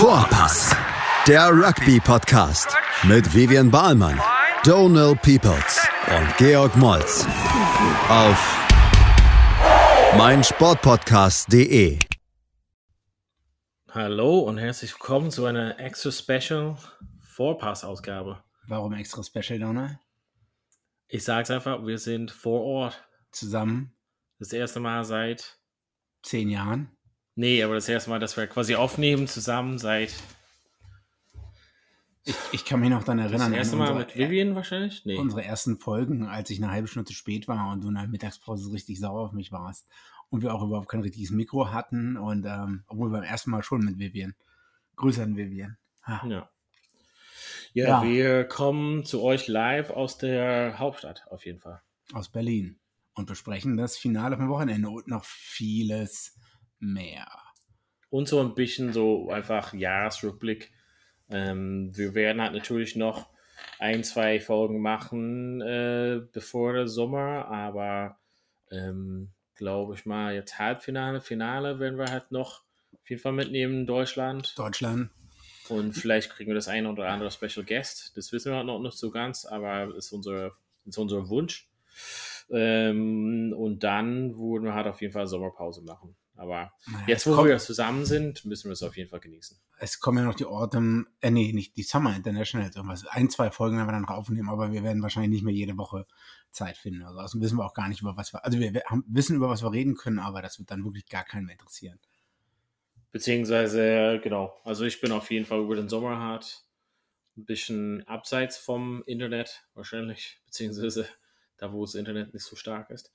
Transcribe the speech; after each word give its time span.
Vorpass, 0.00 0.74
der 1.28 1.50
Rugby-Podcast 1.50 2.74
mit 3.02 3.34
Vivian 3.34 3.70
Bahlmann, 3.70 4.18
Donal 4.64 5.14
Peoples 5.14 5.86
und 6.08 6.36
Georg 6.38 6.74
Moltz 6.78 7.26
auf 8.08 8.58
meinsportpodcast.de. 10.16 11.98
Hallo 13.90 14.38
und 14.38 14.56
herzlich 14.56 14.94
willkommen 14.94 15.30
zu 15.30 15.44
einer 15.44 15.78
extra 15.78 16.10
Special 16.10 16.78
Vorpass-Ausgabe. 17.18 18.42
Warum 18.68 18.94
extra 18.94 19.22
Special, 19.22 19.58
Donald? 19.58 19.98
Ich 21.08 21.24
sag's 21.24 21.50
einfach, 21.50 21.84
wir 21.84 21.98
sind 21.98 22.30
vor 22.30 22.62
Ort. 22.62 23.06
Zusammen 23.32 23.92
Das 24.38 24.54
erste 24.54 24.80
Mal 24.80 25.04
seit. 25.04 25.58
zehn 26.22 26.48
Jahren. 26.48 26.96
Nee, 27.34 27.62
aber 27.62 27.74
das 27.74 27.88
erste 27.88 28.10
Mal, 28.10 28.18
dass 28.18 28.36
wir 28.36 28.46
quasi 28.46 28.74
aufnehmen 28.74 29.26
zusammen 29.26 29.78
seit. 29.78 30.12
Ich, 32.24 32.36
ich 32.52 32.64
kann 32.64 32.80
mich 32.80 32.90
noch 32.90 33.02
daran 33.02 33.18
Das 33.18 33.32
erinnern. 33.32 33.54
erste 33.54 33.74
an 33.74 33.78
Mal 33.78 33.90
unsere, 33.92 34.06
mit 34.06 34.16
Vivian 34.16 34.54
wahrscheinlich? 34.54 35.04
Nee. 35.06 35.16
unsere 35.16 35.42
ersten 35.42 35.78
Folgen, 35.78 36.26
als 36.26 36.50
ich 36.50 36.62
eine 36.62 36.70
halbe 36.70 36.86
Stunde 36.86 37.06
zu 37.08 37.14
spät 37.14 37.48
war 37.48 37.72
und 37.72 37.82
du 37.82 37.88
in 37.88 37.94
der 37.94 38.06
Mittagspause 38.08 38.72
richtig 38.72 39.00
sauer 39.00 39.20
auf 39.20 39.32
mich 39.32 39.52
warst. 39.52 39.88
Und 40.28 40.42
wir 40.42 40.54
auch 40.54 40.62
überhaupt 40.62 40.88
kein 40.88 41.00
richtiges 41.00 41.30
Mikro 41.30 41.72
hatten. 41.72 42.16
Und 42.16 42.44
ähm, 42.46 42.84
obwohl 42.86 43.10
beim 43.10 43.22
ersten 43.22 43.50
Mal 43.50 43.62
schon 43.62 43.80
mit 43.80 43.98
Vivian. 43.98 44.34
Grüße 44.96 45.22
an 45.22 45.36
Vivian. 45.36 45.76
Ha. 46.04 46.22
Ja. 46.28 46.50
ja. 47.72 47.88
Ja. 47.88 48.02
wir 48.02 48.44
kommen 48.44 49.04
zu 49.04 49.22
euch 49.22 49.48
live 49.48 49.90
aus 49.90 50.18
der 50.18 50.78
Hauptstadt, 50.78 51.24
auf 51.30 51.46
jeden 51.46 51.60
Fall. 51.60 51.80
Aus 52.12 52.28
Berlin. 52.28 52.78
Und 53.14 53.26
besprechen 53.26 53.76
das 53.76 53.96
Finale 53.96 54.36
vom 54.36 54.48
Wochenende 54.48 54.88
und 54.90 55.08
noch 55.08 55.24
vieles 55.24 56.36
mehr. 56.80 57.28
Und 58.08 58.28
so 58.28 58.40
ein 58.40 58.54
bisschen 58.54 58.92
so 58.92 59.30
einfach 59.30 59.72
Jahresrückblick. 59.72 60.72
Ähm, 61.30 61.96
wir 61.96 62.14
werden 62.14 62.42
halt 62.42 62.54
natürlich 62.54 62.96
noch 62.96 63.28
ein, 63.78 64.02
zwei 64.02 64.40
Folgen 64.40 64.80
machen 64.80 65.60
äh, 65.60 66.20
bevor 66.32 66.72
der 66.72 66.88
Sommer, 66.88 67.46
aber 67.48 68.18
ähm, 68.70 69.30
glaube 69.54 69.94
ich 69.94 70.06
mal, 70.06 70.34
jetzt 70.34 70.58
Halbfinale, 70.58 71.20
Finale 71.20 71.78
werden 71.78 71.98
wir 71.98 72.10
halt 72.10 72.32
noch 72.32 72.62
auf 72.94 73.08
jeden 73.08 73.22
Fall 73.22 73.32
mitnehmen 73.32 73.80
in 73.80 73.86
Deutschland. 73.86 74.58
Deutschland. 74.58 75.10
Und 75.68 75.92
vielleicht 75.92 76.30
kriegen 76.30 76.50
wir 76.50 76.56
das 76.56 76.66
eine 76.66 76.90
oder 76.90 77.08
andere 77.08 77.30
Special 77.30 77.64
Guest. 77.64 78.16
Das 78.16 78.32
wissen 78.32 78.50
wir 78.50 78.56
halt 78.56 78.66
noch 78.66 78.80
nicht 78.80 78.98
so 78.98 79.10
ganz, 79.10 79.44
aber 79.44 79.94
ist 79.94 80.12
unser, 80.12 80.52
ist 80.84 80.98
unser 80.98 81.28
Wunsch. 81.28 81.68
Ähm, 82.50 83.54
und 83.56 83.84
dann 83.84 84.36
würden 84.36 84.64
wir 84.64 84.74
halt 84.74 84.88
auf 84.88 85.00
jeden 85.00 85.12
Fall 85.12 85.28
Sommerpause 85.28 85.82
machen. 85.82 86.16
Aber 86.40 86.72
Naja, 86.86 87.04
jetzt, 87.06 87.26
wo 87.26 87.34
kommt- 87.34 87.48
wir 87.48 87.58
zusammen 87.58 88.06
sind, 88.06 88.46
müssen 88.46 88.68
wir 88.68 88.72
es 88.72 88.82
auf 88.82 88.96
jeden 88.96 89.10
Fall 89.10 89.20
genießen. 89.20 89.58
es 89.78 90.00
kommen 90.00 90.16
ja 90.18 90.24
noch 90.24 90.34
die 90.34 90.46
Autumn, 90.46 91.06
äh, 91.20 91.30
nee, 91.30 91.52
nicht 91.52 91.76
die 91.76 91.82
Summer 91.82 92.16
Internationals, 92.16 92.74
irgendwas. 92.76 93.06
Ein, 93.08 93.28
zwei 93.28 93.50
Folgen 93.50 93.76
werden 93.76 93.88
wir 93.88 93.92
dann 93.92 94.02
noch 94.02 94.08
aufnehmen, 94.10 94.48
aber 94.48 94.72
wir 94.72 94.82
werden 94.82 95.02
wahrscheinlich 95.02 95.30
nicht 95.32 95.44
mehr 95.44 95.52
jede 95.52 95.76
Woche 95.76 96.06
Zeit 96.50 96.78
finden. 96.78 97.02
Also 97.02 97.18
außerdem 97.20 97.42
wissen 97.42 97.58
wir 97.58 97.66
auch 97.66 97.74
gar 97.74 97.88
nicht, 97.88 98.00
über 98.00 98.16
was 98.16 98.32
wir, 98.32 98.42
also 98.42 98.58
wir, 98.58 98.72
wir 98.72 98.82
haben, 98.86 99.04
wissen, 99.06 99.36
über 99.36 99.50
was 99.50 99.62
wir 99.62 99.70
reden 99.70 99.96
können, 99.96 100.18
aber 100.18 100.40
das 100.40 100.58
wird 100.58 100.70
dann 100.70 100.82
wirklich 100.82 101.06
gar 101.06 101.24
keinen 101.24 101.44
mehr 101.44 101.52
interessieren. 101.56 101.98
Beziehungsweise, 103.12 104.20
genau, 104.22 104.54
also 104.64 104.84
ich 104.84 105.00
bin 105.00 105.12
auf 105.12 105.30
jeden 105.30 105.44
Fall 105.44 105.60
über 105.60 105.76
den 105.76 105.88
Sommer 105.88 106.18
hart 106.18 106.64
ein 107.36 107.44
bisschen 107.44 108.06
abseits 108.06 108.56
vom 108.56 109.02
Internet 109.04 109.64
wahrscheinlich, 109.74 110.40
beziehungsweise 110.46 111.06
da, 111.62 111.72
wo 111.72 111.84
das 111.84 111.94
Internet 111.94 112.34
nicht 112.34 112.44
so 112.44 112.56
stark 112.56 112.90
ist. 112.90 113.10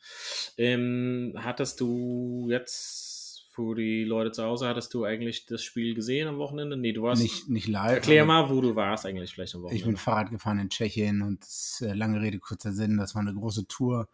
Ähm, 0.58 1.34
hattest 1.38 1.80
du 1.82 2.48
jetzt 2.50 3.16
für 3.56 3.74
die 3.74 4.04
Leute 4.04 4.32
zu 4.32 4.44
Hause, 4.44 4.68
hattest 4.68 4.94
du 4.94 5.06
eigentlich 5.06 5.46
das 5.46 5.64
Spiel 5.64 5.96
gesehen 5.96 6.28
am 6.28 6.38
Wochenende? 6.38 6.76
Nee, 6.76 6.92
du 6.92 7.04
warst. 7.04 7.22
Nicht, 7.22 7.48
nicht 7.48 7.68
live. 7.68 7.94
Erklär 7.94 8.26
mal, 8.26 8.50
wo 8.50 8.60
du 8.60 8.76
warst 8.76 9.06
eigentlich 9.06 9.34
vielleicht 9.34 9.56
am 9.56 9.62
Wochenende. 9.62 9.80
Ich 9.80 9.86
bin 9.86 9.96
Fahrrad 9.96 10.30
gefahren 10.30 10.60
in 10.60 10.70
Tschechien 10.70 11.22
und 11.22 11.46
äh, 11.82 11.94
lange 11.94 12.22
Rede, 12.22 12.40
kurzer 12.40 12.74
Sinn, 12.74 12.98
das 12.98 13.16
war 13.16 13.22
eine 13.22 13.34
große 13.34 13.68
Tour, 13.68 14.10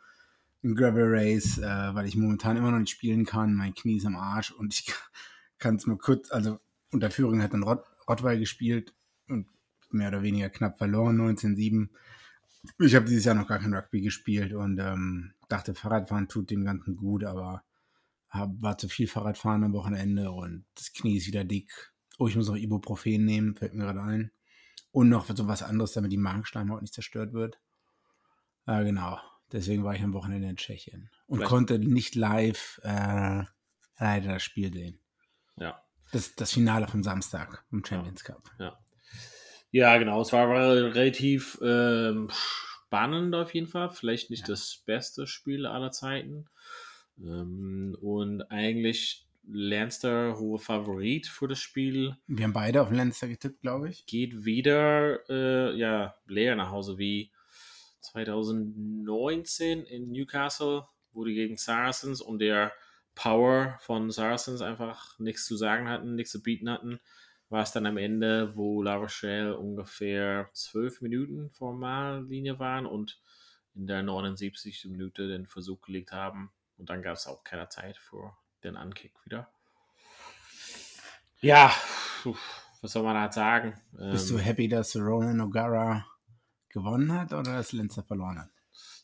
ein 0.63 0.75
Gravel 0.75 1.07
Race, 1.07 1.57
äh, 1.57 1.63
weil 1.63 2.05
ich 2.05 2.15
momentan 2.15 2.55
immer 2.55 2.69
noch 2.69 2.79
nicht 2.79 2.91
spielen 2.91 3.25
kann. 3.25 3.55
Mein 3.55 3.73
Knie 3.73 3.97
ist 3.97 4.05
am 4.05 4.15
Arsch 4.15 4.51
und 4.51 4.75
ich 4.75 4.93
kann 5.57 5.75
es 5.75 5.87
mal 5.87 5.97
kurz, 5.97 6.31
also 6.31 6.59
unter 6.91 7.09
Führung 7.09 7.41
hat 7.41 7.53
dann 7.53 7.63
Rott, 7.63 7.83
Rottweil 8.07 8.37
gespielt 8.37 8.93
und 9.27 9.47
mehr 9.89 10.09
oder 10.09 10.21
weniger 10.21 10.49
knapp 10.49 10.77
verloren, 10.77 11.19
19-7. 11.19 11.89
Ich 12.79 12.95
habe 12.95 13.05
dieses 13.05 13.25
Jahr 13.25 13.35
noch 13.35 13.47
gar 13.47 13.59
kein 13.59 13.73
Rugby 13.73 14.01
gespielt 14.01 14.53
und 14.53 14.77
ähm, 14.79 15.33
dachte, 15.49 15.73
Fahrradfahren 15.73 16.27
tut 16.27 16.49
dem 16.51 16.63
Ganzen 16.63 16.95
gut, 16.95 17.23
aber 17.23 17.63
hab, 18.29 18.49
war 18.61 18.77
zu 18.77 18.87
viel 18.87 19.07
Fahrradfahren 19.07 19.63
am 19.63 19.73
Wochenende 19.73 20.31
und 20.31 20.65
das 20.75 20.93
Knie 20.93 21.17
ist 21.17 21.27
wieder 21.27 21.43
dick. 21.43 21.71
Oh, 22.19 22.27
ich 22.27 22.35
muss 22.35 22.49
auch 22.49 22.55
Ibuprofen 22.55 23.25
nehmen, 23.25 23.55
fällt 23.55 23.73
mir 23.73 23.83
gerade 23.83 24.01
ein. 24.03 24.31
Und 24.91 25.09
noch 25.09 25.25
so 25.35 25.47
was 25.47 25.63
anderes, 25.63 25.93
damit 25.93 26.11
die 26.11 26.17
Magenschleimhaut 26.17 26.81
nicht 26.81 26.93
zerstört 26.93 27.33
wird. 27.33 27.59
Ja, 28.67 28.83
genau. 28.83 29.19
Deswegen 29.51 29.83
war 29.83 29.95
ich 29.95 30.01
am 30.03 30.13
Wochenende 30.13 30.47
in 30.47 30.55
Tschechien 30.57 31.09
und 31.27 31.37
Vielleicht- 31.39 31.49
konnte 31.49 31.79
nicht 31.79 32.15
live 32.15 32.79
äh, 32.83 33.43
leider 33.97 34.33
das 34.33 34.43
Spiel 34.43 34.71
sehen. 34.73 34.99
ja. 35.57 35.81
Das, 36.13 36.35
das 36.35 36.51
Finale 36.51 36.89
vom 36.89 37.03
Samstag 37.03 37.63
im 37.71 37.85
Champions 37.85 38.25
Cup. 38.25 38.51
Ja, 38.59 38.77
genau. 39.71 40.21
Es 40.21 40.33
war 40.33 40.49
re- 40.49 40.93
relativ 40.93 41.57
ähm, 41.63 42.29
spannend 42.31 43.33
auf 43.35 43.53
jeden 43.53 43.67
Fall. 43.67 43.89
Vielleicht 43.89 44.29
nicht 44.29 44.47
Ja. 44.47 44.53
das 44.53 44.83
beste 44.85 45.27
Spiel 45.27 45.65
aller 45.65 45.91
Zeiten. 45.91 46.45
Ähm, 47.19 47.97
und 48.01 48.41
eigentlich 48.51 49.25
Lanster 49.47 50.37
hohe 50.37 50.59
Favorit 50.59 51.25
für 51.27 51.47
das 51.47 51.59
Spiel 51.59 52.15
Wir 52.27 52.45
haben 52.45 52.53
beide 52.53 52.81
auf 52.81 52.89
den 52.89 52.97
Lannister 52.97 53.27
getippt, 53.27 53.61
glaube 53.61 53.89
ich. 53.89 54.05
geht 54.05 54.45
wieder 54.45 55.19
äh, 55.29 55.75
ja, 55.75 56.15
leer 56.27 56.55
nach 56.55 56.69
Hause 56.69 56.97
wie 56.99 57.31
2019 58.01 59.83
in 59.83 60.11
Newcastle, 60.11 60.85
wo 61.13 61.23
die 61.25 61.33
gegen 61.33 61.57
Saracens 61.57 62.21
und 62.21 62.39
der 62.39 62.71
Power 63.15 63.77
von 63.81 64.11
Saracens 64.11 64.61
einfach 64.61 65.17
nichts 65.19 65.45
zu 65.45 65.55
sagen 65.57 65.89
hatten, 65.89 66.15
nichts 66.15 66.31
zu 66.31 66.41
bieten 66.41 66.69
hatten, 66.69 66.99
war 67.51 67.63
es 67.63 67.71
dann 67.73 67.85
am 67.85 67.97
Ende, 67.97 68.55
wo 68.55 68.81
La 68.81 68.95
Rochelle 68.95 69.57
ungefähr 69.57 70.49
zwölf 70.53 71.01
Minuten 71.01 71.49
vor 71.51 71.73
Mahllinie 71.73 72.59
waren 72.59 72.85
und 72.85 73.19
in 73.75 73.87
der 73.87 74.03
79. 74.03 74.85
Minute 74.85 75.27
den 75.27 75.45
Versuch 75.45 75.81
gelegt 75.81 76.11
haben. 76.11 76.51
Und 76.77 76.89
dann 76.89 77.01
gab 77.01 77.15
es 77.15 77.27
auch 77.27 77.43
keine 77.43 77.67
Zeit 77.69 77.97
für 77.97 78.35
den 78.63 78.77
Ankick 78.77 79.13
wieder. 79.25 79.51
Ja, 81.41 81.73
was 82.81 82.91
soll 82.91 83.03
man 83.03 83.15
da 83.15 83.31
sagen? 83.31 83.79
Bist 83.91 84.29
Ähm, 84.31 84.37
du 84.37 84.43
happy, 84.43 84.67
dass 84.67 84.95
Ronan 84.95 85.41
O'Gara 85.41 86.03
gewonnen 86.69 87.11
hat 87.13 87.33
oder 87.33 87.53
dass 87.53 87.73
Lannister 87.73 88.03
verloren 88.03 88.39
hat? 88.39 88.49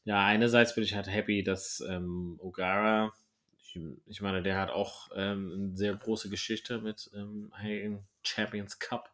Ja, 0.06 0.24
einerseits 0.26 0.74
bin 0.74 0.84
ich 0.84 0.96
halt 0.96 1.08
happy, 1.08 1.44
dass 1.44 1.84
ähm, 1.90 2.40
O'Gara, 2.42 3.12
ich, 3.58 3.80
ich 4.06 4.22
meine, 4.22 4.42
der 4.42 4.58
hat 4.60 4.70
auch 4.70 5.10
ähm, 5.16 5.52
eine 5.54 5.78
sehr 5.78 5.96
große 5.96 6.30
Geschichte 6.30 6.80
mit 6.80 7.10
ähm, 7.14 7.52
Champions 8.28 8.80
Cup. 8.80 9.12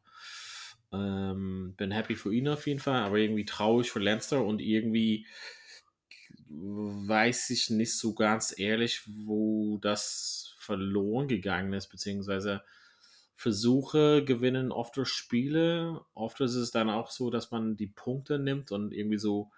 Ähm, 0.92 1.74
bin 1.78 1.92
happy 1.92 2.16
für 2.16 2.34
ihn 2.34 2.48
auf 2.48 2.68
jeden 2.68 2.80
Fall, 2.80 3.02
aber 3.02 3.18
irgendwie 3.18 3.46
traurig 3.46 3.92
für 3.92 4.00
Lancer 4.00 4.44
und 4.44 4.62
irgendwie 4.62 5.26
weiß 6.50 7.50
ich 7.50 7.72
nicht 7.72 7.98
so 7.98 8.14
ganz 8.14 8.58
ehrlich, 8.58 9.02
wo 9.26 9.80
das 9.80 10.54
verloren 10.58 11.28
gegangen 11.28 11.74
ist, 11.74 11.88
beziehungsweise 11.88 12.64
Versuche 13.36 14.24
gewinnen 14.24 14.72
oft 14.72 14.96
durch 14.96 15.10
Spiele. 15.10 16.02
Oft 16.14 16.40
ist 16.42 16.56
es 16.56 16.72
dann 16.72 16.90
auch 16.90 17.10
so, 17.10 17.32
dass 17.32 17.50
man 17.50 17.76
die 17.76 17.88
Punkte 17.88 18.38
nimmt 18.38 18.72
und 18.72 18.94
irgendwie 18.94 19.18
so 19.18 19.52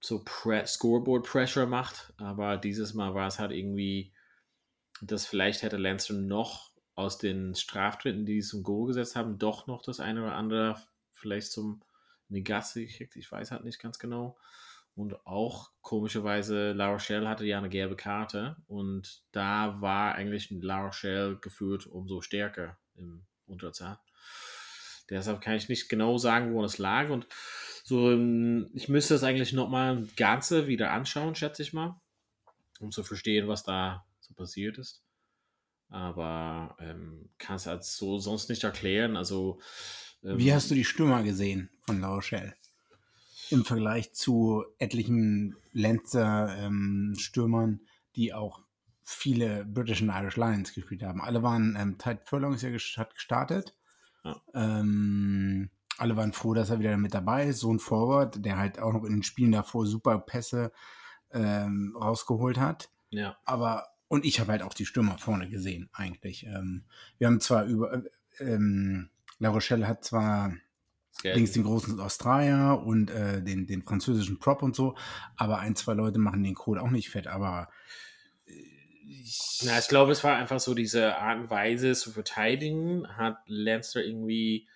so 0.00 0.22
Pre 0.24 0.66
Scoreboard 0.66 1.24
Pressure 1.24 1.66
macht, 1.66 2.12
aber 2.16 2.56
dieses 2.56 2.92
Mal 2.92 3.14
war 3.14 3.28
es 3.28 3.38
halt 3.38 3.52
irgendwie, 3.52 4.12
dass 5.00 5.26
vielleicht 5.26 5.62
hätte 5.62 5.76
Lancer 5.76 6.14
noch 6.14 6.71
aus 6.94 7.18
den 7.18 7.54
Straftritten, 7.54 8.26
die 8.26 8.40
sie 8.40 8.48
zum 8.48 8.62
Goal 8.62 8.88
gesetzt 8.88 9.16
haben, 9.16 9.38
doch 9.38 9.66
noch 9.66 9.82
das 9.82 10.00
eine 10.00 10.22
oder 10.22 10.34
andere 10.34 10.76
vielleicht 11.12 11.52
zum 11.52 11.82
Gasse 12.30 12.84
gekriegt. 12.86 13.16
Ich 13.16 13.30
weiß 13.30 13.50
halt 13.50 13.64
nicht 13.64 13.80
ganz 13.80 13.98
genau. 13.98 14.36
Und 14.94 15.26
auch 15.26 15.70
komischerweise, 15.80 16.72
La 16.72 16.90
Rochelle 16.90 17.28
hatte 17.28 17.46
ja 17.46 17.58
eine 17.58 17.70
gelbe 17.70 17.96
Karte 17.96 18.56
und 18.66 19.22
da 19.32 19.80
war 19.80 20.14
eigentlich 20.14 20.50
La 20.50 20.84
Rochelle 20.84 21.38
geführt 21.38 21.86
umso 21.86 22.20
stärker 22.20 22.78
im 22.94 23.24
Unterzahl. 23.46 23.98
Deshalb 25.08 25.40
kann 25.40 25.54
ich 25.54 25.68
nicht 25.68 25.88
genau 25.88 26.18
sagen, 26.18 26.54
wo 26.54 26.62
das 26.62 26.78
lag. 26.78 27.08
Und 27.10 27.26
so, 27.84 28.10
ähm, 28.10 28.70
ich 28.74 28.88
müsste 28.88 29.14
es 29.14 29.24
eigentlich 29.24 29.52
nochmal 29.52 30.06
Ganze 30.16 30.66
wieder 30.66 30.90
anschauen, 30.90 31.34
schätze 31.34 31.62
ich 31.62 31.72
mal, 31.72 32.00
um 32.80 32.92
zu 32.92 33.02
verstehen, 33.02 33.48
was 33.48 33.62
da 33.62 34.04
so 34.20 34.34
passiert 34.34 34.78
ist. 34.78 35.01
Aber 35.92 36.76
ähm, 36.80 37.28
kann 37.38 37.56
es 37.56 37.66
halt 37.66 37.84
so 37.84 38.18
sonst 38.18 38.48
nicht 38.48 38.64
erklären. 38.64 39.16
Also, 39.16 39.60
ähm, 40.24 40.38
Wie 40.38 40.52
hast 40.52 40.70
du 40.70 40.74
die 40.74 40.84
Stürmer 40.84 41.22
gesehen 41.22 41.70
von 41.86 42.00
La 42.00 42.14
Rochelle? 42.14 42.54
Im 43.50 43.64
Vergleich 43.64 44.12
zu 44.14 44.64
etlichen 44.78 45.56
Lancer-Stürmern, 45.72 47.80
die 48.16 48.32
auch 48.32 48.60
viele 49.04 49.64
British 49.64 50.02
and 50.02 50.12
Irish 50.12 50.36
Lions 50.36 50.72
gespielt 50.72 51.02
haben. 51.02 51.20
Alle 51.20 51.42
waren, 51.42 51.76
ähm, 51.78 51.98
Tide 51.98 52.20
Furlong 52.24 52.54
ist 52.54 52.62
ja 52.62 52.70
ges- 52.70 52.96
hat 52.96 53.14
gestartet. 53.14 53.74
Ja. 54.24 54.40
Ähm, 54.54 55.70
alle 55.98 56.16
waren 56.16 56.32
froh, 56.32 56.54
dass 56.54 56.70
er 56.70 56.78
wieder 56.78 56.96
mit 56.96 57.12
dabei 57.12 57.48
ist. 57.48 57.60
So 57.60 57.72
ein 57.72 57.78
Forward, 57.78 58.44
der 58.44 58.56
halt 58.56 58.78
auch 58.78 58.92
noch 58.92 59.04
in 59.04 59.12
den 59.12 59.22
Spielen 59.22 59.52
davor 59.52 59.86
super 59.86 60.18
Pässe 60.18 60.72
ähm, 61.32 61.96
rausgeholt 62.00 62.58
hat. 62.58 62.88
Ja. 63.10 63.36
Aber, 63.44 63.88
und 64.12 64.26
ich 64.26 64.40
habe 64.40 64.52
halt 64.52 64.60
auch 64.60 64.74
die 64.74 64.84
Stürmer 64.84 65.16
vorne 65.16 65.48
gesehen, 65.48 65.88
eigentlich. 65.94 66.44
Ähm, 66.44 66.84
wir 67.16 67.28
haben 67.28 67.40
zwar 67.40 67.64
über, 67.64 67.94
äh, 67.94 68.02
ähm, 68.40 69.08
La 69.38 69.48
Rochelle 69.48 69.88
hat 69.88 70.04
zwar 70.04 70.52
links 71.22 71.52
den 71.52 71.62
großen 71.62 71.98
Australier 71.98 72.82
und 72.84 73.10
äh, 73.10 73.42
den, 73.42 73.66
den 73.66 73.82
französischen 73.82 74.38
Prop 74.38 74.62
und 74.62 74.76
so, 74.76 74.96
aber 75.36 75.60
ein, 75.60 75.76
zwei 75.76 75.94
Leute 75.94 76.18
machen 76.18 76.44
den 76.44 76.54
Kohl 76.54 76.78
auch 76.78 76.90
nicht 76.90 77.08
fett, 77.08 77.26
aber 77.26 77.70
äh, 78.44 78.52
ich, 79.22 79.62
Na, 79.64 79.78
ich 79.78 79.88
glaube, 79.88 80.12
es 80.12 80.22
war 80.22 80.36
einfach 80.36 80.60
so 80.60 80.74
diese 80.74 81.16
Art 81.16 81.38
und 81.38 81.48
Weise 81.48 81.94
zu 81.94 82.10
verteidigen, 82.10 83.08
hat 83.16 83.38
Lancer 83.46 84.04
irgendwie 84.04 84.68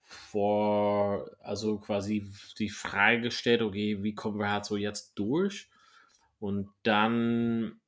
vor, 0.00 1.30
also 1.40 1.76
quasi 1.76 2.26
die 2.58 2.70
Frage 2.70 3.20
gestellt, 3.20 3.60
okay, 3.60 4.02
wie 4.02 4.14
kommen 4.14 4.38
wir 4.38 4.50
halt 4.50 4.64
so 4.64 4.78
jetzt 4.78 5.12
durch? 5.16 5.68
Und 6.40 6.70
dann, 6.84 7.81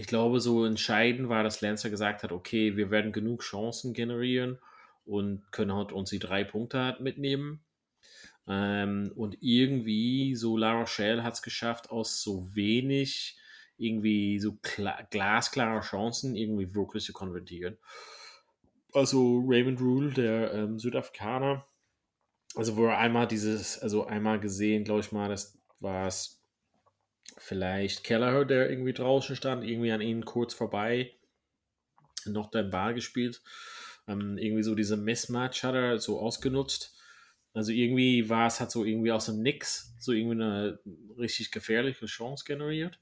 ich 0.00 0.06
glaube, 0.06 0.40
so 0.40 0.64
entscheidend 0.64 1.28
war, 1.28 1.42
dass 1.42 1.60
Lancer 1.60 1.90
gesagt 1.90 2.22
hat, 2.22 2.32
okay, 2.32 2.74
wir 2.74 2.90
werden 2.90 3.12
genug 3.12 3.42
Chancen 3.42 3.92
generieren 3.92 4.58
und 5.04 5.52
können 5.52 5.74
halt 5.74 5.92
uns 5.92 6.08
die 6.08 6.18
drei 6.18 6.42
Punkte 6.42 6.78
halt 6.78 7.00
mitnehmen. 7.00 7.62
Ähm, 8.48 9.12
und 9.14 9.36
irgendwie, 9.42 10.34
so 10.36 10.56
La 10.56 10.72
Rochelle 10.72 11.22
hat 11.22 11.34
es 11.34 11.42
geschafft, 11.42 11.90
aus 11.90 12.22
so 12.22 12.54
wenig 12.54 13.38
irgendwie 13.76 14.38
so 14.40 14.58
glasklare 15.10 15.80
Chancen 15.80 16.34
irgendwie 16.34 16.74
wirklich 16.74 17.04
zu 17.04 17.12
konvertieren. 17.12 17.76
Also 18.94 19.44
Raymond 19.46 19.82
Rule, 19.82 20.12
der 20.14 20.54
ähm, 20.54 20.78
Südafrikaner, 20.78 21.66
also 22.54 22.78
wo 22.78 22.86
er 22.86 22.96
einmal 22.96 23.28
dieses, 23.28 23.78
also 23.78 24.06
einmal 24.06 24.40
gesehen, 24.40 24.84
glaube 24.84 25.00
ich 25.00 25.12
mal, 25.12 25.28
das 25.28 25.58
war 25.78 26.06
es 26.06 26.39
vielleicht 27.40 28.04
Kelleher, 28.04 28.44
der 28.44 28.70
irgendwie 28.70 28.92
draußen 28.92 29.34
stand, 29.34 29.64
irgendwie 29.64 29.92
an 29.92 30.02
ihnen 30.02 30.24
kurz 30.24 30.52
vorbei, 30.52 31.14
noch 32.26 32.50
den 32.50 32.70
Ball 32.70 32.94
gespielt. 32.94 33.42
Ähm, 34.06 34.36
irgendwie 34.36 34.62
so 34.62 34.74
diese 34.74 34.96
Mismatch 34.96 35.64
hat 35.64 35.74
er 35.74 35.98
so 35.98 36.20
ausgenutzt. 36.20 36.96
Also 37.54 37.72
irgendwie 37.72 38.28
war 38.28 38.46
es 38.46 38.60
halt 38.60 38.70
so 38.70 38.84
irgendwie 38.84 39.10
aus 39.10 39.26
dem 39.26 39.42
Nix, 39.42 39.94
so 39.98 40.12
irgendwie 40.12 40.42
eine 40.42 40.78
richtig 41.18 41.50
gefährliche 41.50 42.06
Chance 42.06 42.44
generiert. 42.46 43.00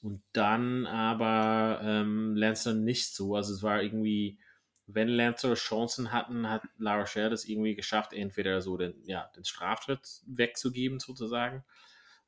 Und 0.00 0.22
dann 0.32 0.86
aber 0.86 1.80
ähm, 1.82 2.36
Lancer 2.36 2.72
nicht 2.72 3.14
so. 3.14 3.36
Also 3.36 3.52
es 3.52 3.62
war 3.62 3.82
irgendwie, 3.82 4.38
wenn 4.86 5.08
Lancer 5.08 5.54
Chancen 5.54 6.10
hatten, 6.10 6.48
hat 6.48 6.62
Lara 6.78 7.04
Scher 7.04 7.28
das 7.28 7.44
irgendwie 7.44 7.74
geschafft, 7.74 8.14
entweder 8.14 8.62
so 8.62 8.78
den, 8.78 8.94
ja, 9.04 9.30
den 9.36 9.44
Straftritt 9.44 10.22
wegzugeben 10.26 11.00
sozusagen. 11.00 11.64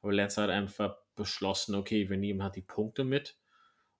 Aber 0.03 0.13
Lancer 0.13 0.43
hat 0.43 0.51
einfach 0.51 0.97
beschlossen, 1.15 1.75
okay, 1.75 2.09
wir 2.09 2.17
nehmen 2.17 2.43
halt 2.43 2.57
die 2.57 2.63
Punkte 2.63 3.05
mit. 3.05 3.37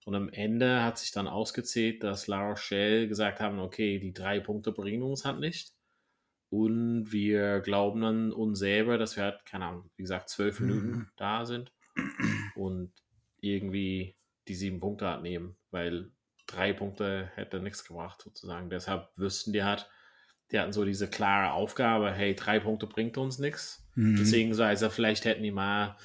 Und 0.05 0.15
am 0.15 0.29
Ende 0.29 0.83
hat 0.83 0.97
sich 0.97 1.11
dann 1.11 1.27
ausgezählt, 1.27 2.03
dass 2.03 2.27
La 2.27 2.49
Rochelle 2.49 3.07
gesagt 3.07 3.39
haben, 3.39 3.59
okay, 3.59 3.99
die 3.99 4.13
drei 4.13 4.39
Punkte 4.39 4.71
bringen 4.71 5.03
uns 5.03 5.25
halt 5.25 5.39
nicht. 5.39 5.73
Und 6.49 7.11
wir 7.11 7.61
glauben 7.61 8.01
dann 8.01 8.33
uns 8.33 8.59
selber, 8.59 8.97
dass 8.97 9.15
wir 9.15 9.23
halt, 9.23 9.45
keine 9.45 9.65
Ahnung, 9.65 9.89
wie 9.95 10.03
gesagt, 10.03 10.29
zwölf 10.29 10.59
mhm. 10.59 10.67
Minuten 10.67 11.11
da 11.17 11.45
sind 11.45 11.71
und 12.55 12.91
irgendwie 13.39 14.17
die 14.47 14.55
sieben 14.55 14.79
Punkte 14.79 15.07
halt 15.07 15.21
nehmen, 15.21 15.55
weil 15.69 16.11
drei 16.47 16.73
Punkte 16.73 17.31
hätte 17.35 17.61
nichts 17.61 17.85
gebracht 17.85 18.21
sozusagen. 18.21 18.69
Deshalb 18.69 19.09
wüssten 19.15 19.53
die 19.53 19.63
halt, 19.63 19.89
die 20.51 20.59
hatten 20.59 20.73
so 20.73 20.85
diese 20.85 21.07
klare 21.07 21.53
Aufgabe, 21.53 22.11
hey, 22.11 22.35
drei 22.35 22.59
Punkte 22.59 22.87
bringt 22.87 23.17
uns 23.17 23.39
nichts. 23.39 23.85
Mhm. 23.95 24.15
Beziehungsweise 24.15 24.89
vielleicht 24.89 25.25
hätten 25.25 25.43
die 25.43 25.51
mal 25.51 25.97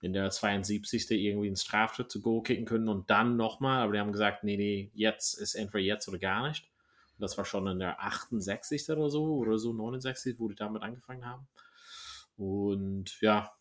in 0.00 0.12
der 0.12 0.30
72. 0.30 1.10
irgendwie 1.10 1.46
einen 1.46 1.56
Strafschritt 1.56 2.10
zu 2.10 2.20
Go 2.20 2.42
kicken 2.42 2.66
können 2.66 2.88
und 2.88 3.08
dann 3.08 3.36
nochmal, 3.36 3.82
aber 3.82 3.94
die 3.94 3.98
haben 3.98 4.12
gesagt, 4.12 4.44
nee, 4.44 4.56
nee, 4.56 4.90
jetzt 4.94 5.34
ist 5.34 5.54
entweder 5.54 5.82
jetzt 5.82 6.08
oder 6.08 6.18
gar 6.18 6.48
nicht. 6.48 6.70
Und 7.16 7.22
das 7.22 7.38
war 7.38 7.44
schon 7.44 7.66
in 7.66 7.78
der 7.78 8.02
68. 8.02 8.90
oder 8.90 9.08
so, 9.08 9.36
oder 9.36 9.56
so 9.58 9.72
69, 9.72 10.38
wo 10.38 10.48
die 10.48 10.56
damit 10.56 10.82
angefangen 10.82 11.24
haben. 11.24 11.46
Und 12.36 13.18
ja, 13.20 13.52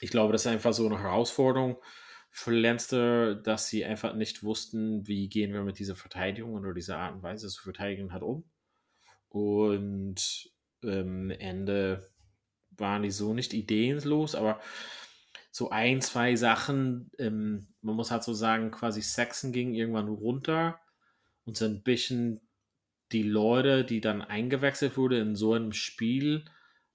ich 0.00 0.10
glaube, 0.10 0.32
das 0.32 0.46
ist 0.46 0.52
einfach 0.52 0.72
so 0.72 0.86
eine 0.86 1.00
Herausforderung 1.00 1.76
für 2.30 2.52
Leinster, 2.52 3.34
dass 3.34 3.68
sie 3.68 3.84
einfach 3.84 4.14
nicht 4.14 4.42
wussten, 4.42 5.06
wie 5.06 5.28
gehen 5.28 5.52
wir 5.52 5.62
mit 5.62 5.78
dieser 5.78 5.96
Verteidigung 5.96 6.54
oder 6.54 6.72
dieser 6.72 6.96
Art 6.96 7.14
und 7.14 7.22
Weise 7.22 7.48
zu 7.48 7.62
verteidigen 7.62 8.12
hat 8.12 8.22
um. 8.22 8.44
Und 9.32 10.50
am 10.82 10.90
ähm, 10.90 11.30
Ende 11.30 12.10
waren 12.72 13.02
die 13.02 13.10
so 13.10 13.32
nicht 13.32 13.54
ideenlos, 13.54 14.34
aber 14.34 14.60
so 15.50 15.70
ein, 15.70 16.02
zwei 16.02 16.36
Sachen, 16.36 17.10
ähm, 17.18 17.66
man 17.80 17.96
muss 17.96 18.10
halt 18.10 18.24
so 18.24 18.34
sagen, 18.34 18.70
quasi 18.70 19.00
Saxon 19.00 19.52
ging 19.52 19.74
irgendwann 19.74 20.08
runter 20.08 20.78
und 21.44 21.56
so 21.56 21.64
ein 21.64 21.82
bisschen 21.82 22.40
die 23.12 23.22
Leute, 23.22 23.84
die 23.84 24.02
dann 24.02 24.20
eingewechselt 24.20 24.98
wurde 24.98 25.18
in 25.18 25.34
so 25.34 25.54
einem 25.54 25.72
Spiel, 25.72 26.44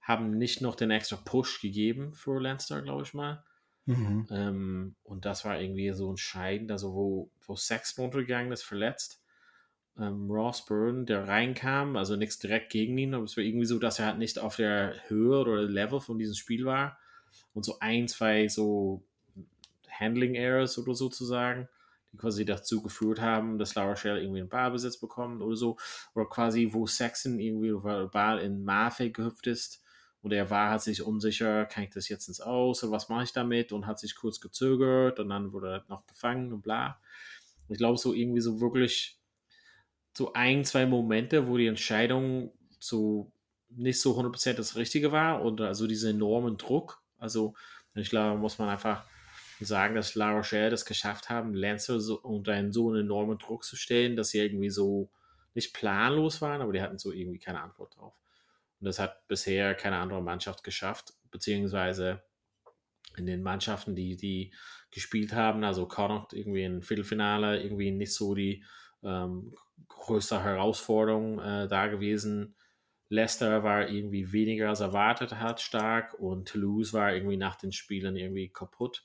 haben 0.00 0.38
nicht 0.38 0.60
noch 0.60 0.76
den 0.76 0.92
extra 0.92 1.16
Push 1.16 1.60
gegeben 1.60 2.14
für 2.14 2.40
Lancer, 2.40 2.82
glaube 2.82 3.02
ich 3.02 3.14
mal. 3.14 3.44
Mhm. 3.86 4.26
Ähm, 4.30 4.96
und 5.02 5.24
das 5.24 5.44
war 5.44 5.60
irgendwie 5.60 5.92
so 5.92 6.10
entscheidend, 6.10 6.70
also 6.70 6.94
wo, 6.94 7.30
wo 7.46 7.56
Saxon 7.56 8.04
runtergegangen 8.04 8.52
ist, 8.52 8.62
verletzt. 8.62 9.22
Ähm, 9.98 10.30
Ross 10.30 10.64
Byrne, 10.64 11.04
der 11.04 11.26
reinkam, 11.26 11.96
also 11.96 12.16
nichts 12.16 12.38
direkt 12.38 12.70
gegen 12.70 12.96
ihn, 12.98 13.14
aber 13.14 13.24
es 13.24 13.36
war 13.36 13.44
irgendwie 13.44 13.66
so, 13.66 13.78
dass 13.78 13.98
er 13.98 14.06
halt 14.06 14.18
nicht 14.18 14.38
auf 14.38 14.56
der 14.56 14.94
Höhe 15.08 15.40
oder 15.40 15.62
Level 15.62 16.00
von 16.00 16.18
diesem 16.18 16.34
Spiel 16.34 16.64
war 16.64 16.98
und 17.54 17.64
so 17.64 17.78
ein, 17.80 18.06
zwei 18.08 18.48
so 18.48 19.02
Handling 19.88 20.34
Errors 20.34 20.78
oder 20.78 20.94
sozusagen, 20.94 21.68
die 22.12 22.16
quasi 22.16 22.44
dazu 22.44 22.82
geführt 22.82 23.20
haben, 23.20 23.58
dass 23.58 23.74
Laura 23.74 23.96
Shell 23.96 24.18
irgendwie 24.18 24.40
einen 24.40 24.48
Ballbesitz 24.48 24.98
bekommt 24.98 25.42
oder 25.42 25.56
so. 25.56 25.76
Oder 26.14 26.26
quasi, 26.26 26.68
wo 26.72 26.86
Saxon 26.86 27.38
irgendwie 27.40 27.68
über 27.68 28.08
Ball 28.08 28.38
in 28.38 28.64
Marfe 28.64 29.10
gehüpft 29.10 29.46
ist 29.46 29.82
und 30.22 30.32
er 30.32 30.50
war, 30.50 30.70
hat 30.70 30.82
sich 30.82 31.02
unsicher, 31.02 31.66
kann 31.66 31.84
ich 31.84 31.90
das 31.90 32.08
jetzt 32.08 32.28
ins 32.28 32.40
Aus 32.40 32.82
oder 32.82 32.92
was 32.92 33.08
mache 33.08 33.24
ich 33.24 33.32
damit 33.32 33.72
und 33.72 33.86
hat 33.86 33.98
sich 33.98 34.16
kurz 34.16 34.40
gezögert 34.40 35.20
und 35.20 35.28
dann 35.28 35.52
wurde 35.52 35.68
er 35.68 35.84
noch 35.88 36.06
gefangen 36.06 36.52
und 36.52 36.62
bla. 36.62 37.00
Ich 37.68 37.78
glaube, 37.78 37.98
so 37.98 38.14
irgendwie 38.14 38.40
so 38.40 38.60
wirklich 38.60 39.17
so 40.16 40.32
ein, 40.32 40.64
zwei 40.64 40.86
Momente, 40.86 41.46
wo 41.48 41.56
die 41.56 41.66
Entscheidung 41.66 42.52
so 42.78 43.32
nicht 43.70 44.00
so 44.00 44.18
100% 44.18 44.54
das 44.54 44.76
Richtige 44.76 45.12
war 45.12 45.42
und 45.42 45.60
also 45.60 45.86
diesen 45.86 46.16
enormen 46.16 46.56
Druck 46.56 47.02
also 47.18 47.54
ich 47.94 48.10
glaube, 48.10 48.38
muss 48.38 48.58
man 48.58 48.68
einfach 48.68 49.04
sagen, 49.60 49.96
dass 49.96 50.14
La 50.14 50.32
Rochelle 50.32 50.70
das 50.70 50.84
geschafft 50.84 51.28
haben, 51.28 51.52
Lancer 51.52 52.00
so, 52.00 52.20
unter 52.20 52.52
einen 52.52 52.72
so 52.72 52.90
einen 52.90 53.00
enormen 53.00 53.38
Druck 53.38 53.64
zu 53.64 53.76
stellen, 53.76 54.16
dass 54.16 54.30
sie 54.30 54.38
irgendwie 54.38 54.70
so 54.70 55.10
nicht 55.54 55.74
planlos 55.74 56.40
waren, 56.40 56.62
aber 56.62 56.72
die 56.72 56.80
hatten 56.80 56.98
so 56.98 57.12
irgendwie 57.12 57.40
keine 57.40 57.60
Antwort 57.60 57.96
drauf. 57.96 58.14
Und 58.80 58.84
das 58.84 59.00
hat 59.00 59.26
bisher 59.26 59.74
keine 59.74 59.96
andere 59.96 60.22
Mannschaft 60.22 60.62
geschafft, 60.62 61.14
beziehungsweise 61.32 62.22
in 63.16 63.26
den 63.26 63.42
Mannschaften, 63.42 63.96
die, 63.96 64.16
die 64.16 64.52
gespielt 64.92 65.32
haben, 65.32 65.64
also 65.64 65.88
Connacht 65.88 66.32
irgendwie 66.32 66.62
im 66.62 66.82
Viertelfinale, 66.82 67.60
irgendwie 67.60 67.90
nicht 67.90 68.14
so 68.14 68.36
die 68.36 68.62
ähm, 69.02 69.56
größte 69.88 70.42
Herausforderung 70.42 71.38
äh, 71.40 71.68
da 71.68 71.86
gewesen. 71.86 72.56
Leicester 73.10 73.62
war 73.62 73.88
irgendwie 73.88 74.32
weniger 74.32 74.68
als 74.68 74.80
erwartet 74.80 75.36
hat 75.36 75.60
stark 75.60 76.14
und 76.14 76.48
Toulouse 76.48 76.92
war 76.92 77.14
irgendwie 77.14 77.36
nach 77.36 77.56
den 77.56 77.72
Spielen 77.72 78.16
irgendwie 78.16 78.50
kaputt. 78.50 79.04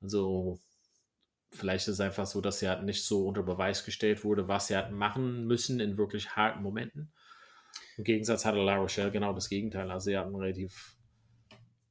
Also 0.00 0.58
vielleicht 1.52 1.88
ist 1.88 1.94
es 1.94 2.00
einfach 2.00 2.26
so, 2.26 2.40
dass 2.40 2.58
sie 2.58 2.68
halt 2.68 2.84
nicht 2.84 3.04
so 3.04 3.26
unter 3.26 3.42
Beweis 3.42 3.84
gestellt 3.84 4.24
wurde, 4.24 4.48
was 4.48 4.68
sie 4.68 4.76
hatten 4.76 4.94
machen 4.94 5.46
müssen 5.46 5.80
in 5.80 5.98
wirklich 5.98 6.36
harten 6.36 6.62
Momenten. 6.62 7.12
Im 7.96 8.04
Gegensatz 8.04 8.44
hatte 8.44 8.58
La 8.58 8.76
Rochelle 8.76 9.10
genau 9.10 9.32
das 9.32 9.48
Gegenteil. 9.48 9.90
Also 9.90 10.06
sie 10.06 10.16
hatten 10.16 10.34
relativ 10.34 10.96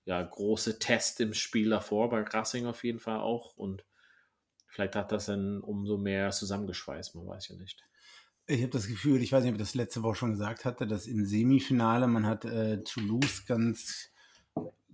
ja, 0.05 0.23
große 0.23 0.79
Test 0.79 1.19
im 1.19 1.33
Spiel 1.33 1.69
davor, 1.69 2.09
bei 2.09 2.23
Grassing 2.23 2.65
auf 2.65 2.83
jeden 2.83 2.99
Fall 2.99 3.19
auch. 3.19 3.57
Und 3.57 3.85
vielleicht 4.67 4.95
hat 4.95 5.11
das 5.11 5.25
dann 5.25 5.59
umso 5.59 5.97
mehr 5.97 6.31
zusammengeschweißt, 6.31 7.15
man 7.15 7.27
weiß 7.27 7.49
ja 7.49 7.55
nicht. 7.57 7.83
Ich 8.49 8.61
habe 8.61 8.71
das 8.71 8.87
Gefühl, 8.87 9.21
ich 9.21 9.33
weiß 9.33 9.43
nicht, 9.43 9.51
ob 9.51 9.57
ich 9.57 9.61
das 9.61 9.75
letzte 9.75 10.03
Woche 10.03 10.15
schon 10.15 10.31
gesagt 10.31 10.63
hatte, 10.63 10.87
dass 10.87 11.05
im 11.05 11.25
Semifinale 11.25 12.07
man 12.07 12.25
hat 12.25 12.45
äh, 12.45 12.81
Toulouse 12.81 13.45
ganz 13.45 14.09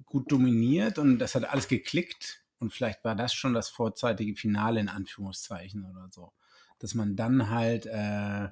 gut 0.05 0.31
dominiert 0.31 0.98
und 0.98 1.19
das 1.19 1.36
hat 1.36 1.45
alles 1.45 1.67
geklickt. 1.67 2.43
Und 2.57 2.74
vielleicht 2.74 3.03
war 3.03 3.15
das 3.15 3.31
schon 3.31 3.53
das 3.53 3.69
vorzeitige 3.69 4.36
Finale 4.36 4.79
in 4.79 4.89
Anführungszeichen 4.89 5.86
oder 5.86 6.07
so, 6.10 6.33
dass 6.79 6.95
man 6.95 7.15
dann 7.15 7.51
halt 7.51 7.86
äh, 7.86 8.50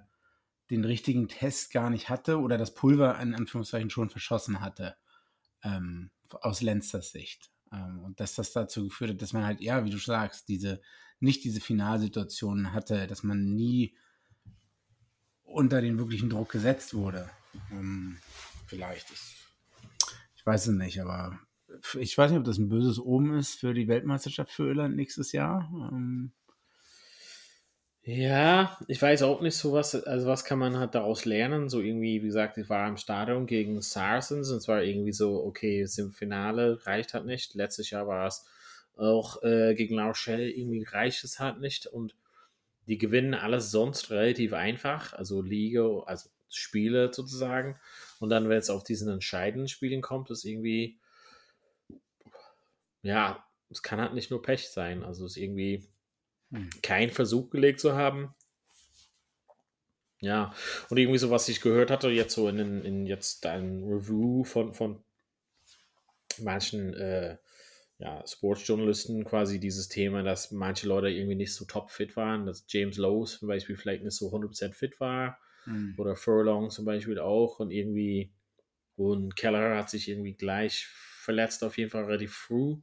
den 0.70 0.86
richtigen 0.86 1.28
Test 1.28 1.72
gar 1.72 1.90
nicht 1.90 2.10
hatte 2.10 2.40
oder 2.40 2.60
das 2.60 2.76
Pulver 2.76 3.20
in 3.20 3.34
Anführungszeichen 3.34 3.90
schon 3.90 4.12
verschossen 4.12 4.62
hatte 4.62 4.98
ähm, 5.64 6.12
aus 6.30 6.62
Lenzers 6.62 7.12
Sicht. 7.12 7.50
Ähm, 7.74 8.04
und 8.04 8.20
dass 8.20 8.36
das 8.36 8.54
dazu 8.54 8.84
geführt 8.84 9.12
hat, 9.12 9.22
dass 9.24 9.34
man 9.34 9.46
halt 9.46 9.62
ja, 9.62 9.84
wie 9.84 9.90
du 9.90 9.98
sagst, 9.98 10.48
diese 10.48 10.80
nicht 11.20 11.44
diese 11.44 11.60
Finalsituationen 11.60 12.72
hatte, 12.72 13.08
dass 13.08 13.24
man 13.24 13.56
nie 13.56 13.96
unter 15.52 15.82
den 15.82 15.98
wirklichen 15.98 16.30
Druck 16.30 16.50
gesetzt 16.50 16.94
wurde. 16.94 17.30
Ähm, 17.72 18.18
vielleicht. 18.68 19.12
Ich, 19.12 19.38
ich 20.36 20.46
weiß 20.46 20.68
es 20.68 20.74
nicht, 20.74 21.02
aber 21.02 21.40
ich 22.00 22.18
weiß 22.18 22.32
nicht, 22.32 22.40
ob 22.40 22.46
das 22.46 22.58
ein 22.58 22.70
böses 22.70 23.00
Omen 23.00 23.38
ist 23.38 23.60
für 23.60 23.74
die 23.74 23.88
Weltmeisterschaft 23.88 24.52
für 24.52 24.68
Irland 24.68 24.96
nächstes 24.96 25.32
Jahr. 25.32 25.70
Ähm, 25.92 26.32
ja, 28.04 28.78
ich 28.88 29.00
weiß 29.00 29.22
auch 29.24 29.42
nicht 29.42 29.56
so 29.56 29.74
was, 29.74 29.94
also 29.94 30.26
was 30.26 30.44
kann 30.44 30.58
man 30.58 30.78
halt 30.78 30.96
daraus 30.96 31.26
lernen? 31.26 31.70
So 31.70 31.82
irgendwie, 31.82 32.22
wie 32.24 32.28
gesagt, 32.28 32.58
ich 32.58 32.68
war 32.68 32.88
im 32.88 32.98
Stadion 32.98 33.46
gegen 33.46 33.80
Saracens 33.82 34.50
und 34.50 34.60
zwar 34.60 34.82
irgendwie 34.82 35.12
so, 35.12 35.44
okay, 35.44 35.80
jetzt 35.80 36.00
im 36.00 36.12
Finale 36.12 36.84
reicht 36.88 37.14
halt 37.14 37.26
nicht. 37.26 37.54
Letztes 37.54 37.92
Jahr 37.92 38.08
war 38.08 38.26
es 38.26 38.48
auch 38.98 39.44
äh, 39.44 39.76
gegen 39.76 39.96
La 39.96 40.08
Rochelle, 40.08 40.50
irgendwie 40.50 40.84
reicht 40.84 41.24
es 41.24 41.40
halt 41.40 41.60
nicht 41.60 41.86
und 41.86 42.16
die 42.88 42.98
gewinnen 42.98 43.34
alles 43.34 43.72
sonst 43.72 44.10
relativ 44.10 44.54
einfach, 44.54 45.14
also 45.14 45.42
Liga, 45.42 46.04
also 46.06 46.30
Spiele 46.50 47.14
sozusagen. 47.14 47.80
Und 48.20 48.30
dann, 48.30 48.50
wenn 48.50 48.58
es 48.58 48.70
auf 48.70 48.84
diesen 48.84 49.10
entscheidenden 49.10 49.68
Spielen 49.68 50.02
kommt, 50.02 50.30
ist 50.30 50.46
irgendwie, 50.46 51.00
ja, 53.02 53.44
es 53.70 53.82
kann 53.82 54.02
halt 54.02 54.14
nicht 54.14 54.32
nur 54.32 54.42
Pech 54.42 54.70
sein. 54.70 55.04
Also 55.04 55.26
es 55.26 55.32
ist 55.32 55.38
irgendwie 55.38 55.88
hm. 56.52 56.70
kein 56.82 57.10
Versuch 57.10 57.50
gelegt 57.50 57.80
zu 57.80 57.94
haben. 57.94 58.36
Ja, 60.20 60.54
und 60.90 61.00
irgendwie 61.00 61.18
so, 61.18 61.32
was 61.32 61.50
ich 61.50 61.62
gehört 61.62 61.90
hatte, 61.90 62.10
jetzt 62.10 62.36
so 62.36 62.48
in, 62.48 62.60
in 62.60 63.08
jetzt 63.08 63.44
ein 63.48 63.84
Review 63.84 64.44
von, 64.44 64.74
von 64.76 65.04
manchen 66.38 66.94
äh, 66.94 67.38
ja, 68.02 68.26
Sportsjournalisten 68.26 69.24
quasi 69.26 69.60
dieses 69.60 69.88
Thema, 69.88 70.24
dass 70.24 70.52
manche 70.52 70.88
Leute 70.88 71.10
irgendwie 71.10 71.36
nicht 71.36 71.54
so 71.54 71.66
topfit 71.66 72.18
waren, 72.18 72.48
dass 72.48 72.66
James 72.68 72.98
Lowe 72.98 73.26
zum 73.28 73.48
Beispiel 73.48 73.78
vielleicht 73.78 74.04
nicht 74.04 74.16
so 74.16 74.34
100% 74.34 74.74
fit 74.74 75.00
war 75.00 75.38
mhm. 75.68 75.94
oder 75.98 76.16
Furlong 76.16 76.72
zum 76.72 76.84
Beispiel 76.84 77.20
auch 77.20 77.60
und 77.60 77.70
irgendwie 77.70 78.32
und 78.96 79.36
Keller 79.36 79.78
hat 79.78 79.92
sich 79.92 80.10
irgendwie 80.10 80.34
gleich 80.34 80.88
verletzt, 80.88 81.64
auf 81.64 81.78
jeden 81.78 81.92
Fall 81.92 82.06
relativ 82.06 82.34
früh, 82.34 82.78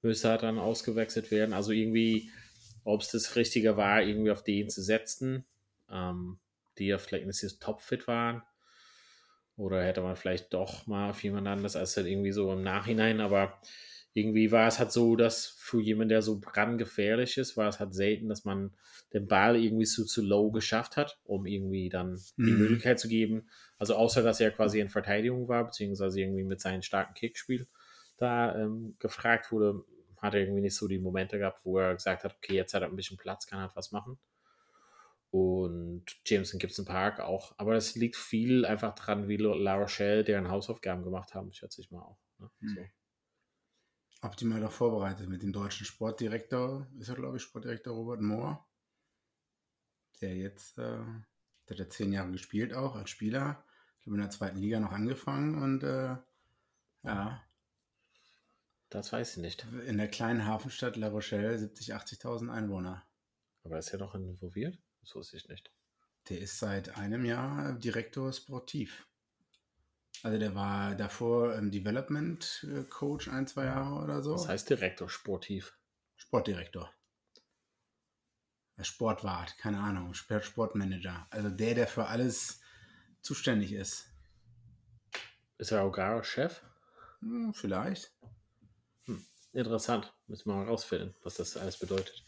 müsste 0.00 0.30
halt 0.30 0.42
dann 0.42 0.58
ausgewechselt 0.58 1.30
werden, 1.30 1.52
also 1.52 1.72
irgendwie 1.72 2.30
ob 2.84 3.02
es 3.02 3.10
das 3.10 3.36
Richtige 3.36 3.76
war, 3.76 4.00
irgendwie 4.00 4.30
auf 4.30 4.42
den 4.42 4.70
zu 4.70 4.80
setzen, 4.80 5.44
ähm, 5.90 6.38
die 6.78 6.86
ja 6.86 6.98
vielleicht 6.98 7.26
nicht 7.26 7.38
so 7.38 7.48
topfit 7.60 8.06
waren. 8.06 8.42
Oder 9.56 9.82
hätte 9.82 10.02
man 10.02 10.16
vielleicht 10.16 10.54
doch 10.54 10.86
mal 10.86 11.10
auf 11.10 11.22
jemand 11.22 11.48
anderes 11.48 11.74
als 11.74 11.96
halt 11.96 12.06
irgendwie 12.06 12.30
so 12.30 12.52
im 12.52 12.62
Nachhinein, 12.62 13.20
aber 13.20 13.60
irgendwie 14.16 14.50
war 14.50 14.66
es 14.66 14.78
halt 14.78 14.92
so, 14.92 15.14
dass 15.14 15.44
für 15.46 15.78
jemanden, 15.78 16.08
der 16.08 16.22
so 16.22 16.40
brandgefährlich 16.40 17.36
ist, 17.36 17.58
war 17.58 17.68
es 17.68 17.80
halt 17.80 17.92
selten, 17.92 18.30
dass 18.30 18.46
man 18.46 18.74
den 19.12 19.28
Ball 19.28 19.62
irgendwie 19.62 19.84
so 19.84 20.06
zu 20.06 20.22
low 20.22 20.50
geschafft 20.50 20.96
hat, 20.96 21.20
um 21.24 21.44
irgendwie 21.44 21.90
dann 21.90 22.18
die 22.38 22.50
mhm. 22.50 22.58
Möglichkeit 22.60 22.98
zu 22.98 23.08
geben. 23.08 23.50
Also 23.76 23.94
außer, 23.94 24.22
dass 24.22 24.40
er 24.40 24.52
quasi 24.52 24.80
in 24.80 24.88
Verteidigung 24.88 25.48
war, 25.48 25.64
beziehungsweise 25.64 26.18
irgendwie 26.18 26.44
mit 26.44 26.62
seinem 26.62 26.80
starken 26.80 27.12
Kickspiel 27.12 27.68
da 28.16 28.56
ähm, 28.56 28.96
gefragt 29.00 29.52
wurde, 29.52 29.84
hat 30.16 30.32
er 30.32 30.40
irgendwie 30.40 30.62
nicht 30.62 30.76
so 30.76 30.88
die 30.88 30.98
Momente 30.98 31.38
gehabt, 31.38 31.66
wo 31.66 31.78
er 31.78 31.92
gesagt 31.92 32.24
hat, 32.24 32.36
okay, 32.36 32.54
jetzt 32.54 32.72
hat 32.72 32.80
er 32.80 32.88
ein 32.88 32.96
bisschen 32.96 33.18
Platz, 33.18 33.46
kann 33.46 33.60
halt 33.60 33.76
was 33.76 33.92
machen. 33.92 34.18
Und 35.30 36.06
Jameson 36.24 36.58
Gibson 36.58 36.86
Park 36.86 37.20
auch. 37.20 37.52
Aber 37.58 37.74
es 37.74 37.94
liegt 37.96 38.16
viel 38.16 38.64
einfach 38.64 38.94
dran, 38.94 39.28
wie 39.28 39.36
La 39.36 39.74
Rochelle 39.74 40.24
deren 40.24 40.48
Hausaufgaben 40.48 41.02
gemacht 41.04 41.34
haben, 41.34 41.52
schätze 41.52 41.82
ich 41.82 41.90
mal 41.90 42.00
auch. 42.00 42.18
Ne? 42.38 42.50
Hm. 42.60 42.68
So. 42.76 42.80
Optimal 44.22 44.64
auch 44.64 44.72
vorbereitet 44.72 45.28
mit 45.28 45.42
dem 45.42 45.52
deutschen 45.52 45.86
Sportdirektor, 45.86 46.86
ist 46.98 47.08
er 47.08 47.16
glaube 47.16 47.36
ich 47.36 47.42
Sportdirektor 47.42 47.94
Robert 47.94 48.20
Mohr, 48.20 48.66
der 50.20 50.34
jetzt, 50.36 50.78
äh, 50.78 51.04
der 51.68 51.78
hat 51.78 51.92
zehn 51.92 52.12
Jahre 52.12 52.32
gespielt 52.32 52.72
auch 52.72 52.96
als 52.96 53.10
Spieler, 53.10 53.64
ich 53.98 54.04
glaube 54.04 54.16
in 54.16 54.22
der 54.22 54.30
zweiten 54.30 54.58
Liga 54.58 54.80
noch 54.80 54.92
angefangen 54.92 55.62
und 55.62 55.82
äh, 55.82 56.16
ja, 57.02 57.46
das 58.88 59.12
weiß 59.12 59.36
ich 59.36 59.42
nicht. 59.42 59.66
In 59.86 59.98
der 59.98 60.08
kleinen 60.08 60.46
Hafenstadt 60.46 60.96
La 60.96 61.08
Rochelle 61.08 61.56
70.000, 61.56 62.20
80.000 62.20 62.52
Einwohner. 62.52 63.04
Aber 63.64 63.78
ist 63.78 63.90
er 63.90 63.98
noch 63.98 64.14
involviert? 64.14 64.78
Das 65.00 65.14
wusste 65.14 65.36
ich 65.36 65.48
nicht. 65.48 65.72
Der 66.28 66.40
ist 66.40 66.58
seit 66.58 66.96
einem 66.96 67.24
Jahr 67.24 67.72
Direktor 67.74 68.32
Sportiv. 68.32 69.06
Also 70.22 70.38
der 70.38 70.54
war 70.54 70.94
davor 70.94 71.54
ähm, 71.54 71.70
Development 71.70 72.66
äh, 72.70 72.82
Coach 72.84 73.28
ein, 73.28 73.46
zwei 73.46 73.66
Jahre 73.66 74.02
oder 74.02 74.22
so. 74.22 74.34
Was 74.34 74.48
heißt 74.48 74.70
Direktor 74.70 75.08
Sportiv? 75.08 75.76
Sportdirektor. 76.16 76.92
Sportwart, 78.80 79.56
keine 79.58 79.78
Ahnung, 79.80 80.12
Sportmanager. 80.12 81.26
Also 81.30 81.48
der, 81.48 81.74
der 81.74 81.86
für 81.86 82.06
alles 82.06 82.60
zuständig 83.22 83.72
ist. 83.72 84.06
Ist 85.58 85.70
er 85.70 85.82
auch 85.82 85.92
gar 85.92 86.22
Chef? 86.24 86.60
Hm, 87.20 87.54
vielleicht. 87.54 88.12
Interessant. 89.56 90.12
Müssen 90.26 90.50
wir 90.50 90.56
mal 90.56 90.66
rausfinden, 90.66 91.14
was 91.22 91.36
das 91.36 91.56
alles 91.56 91.78
bedeutet. 91.78 92.22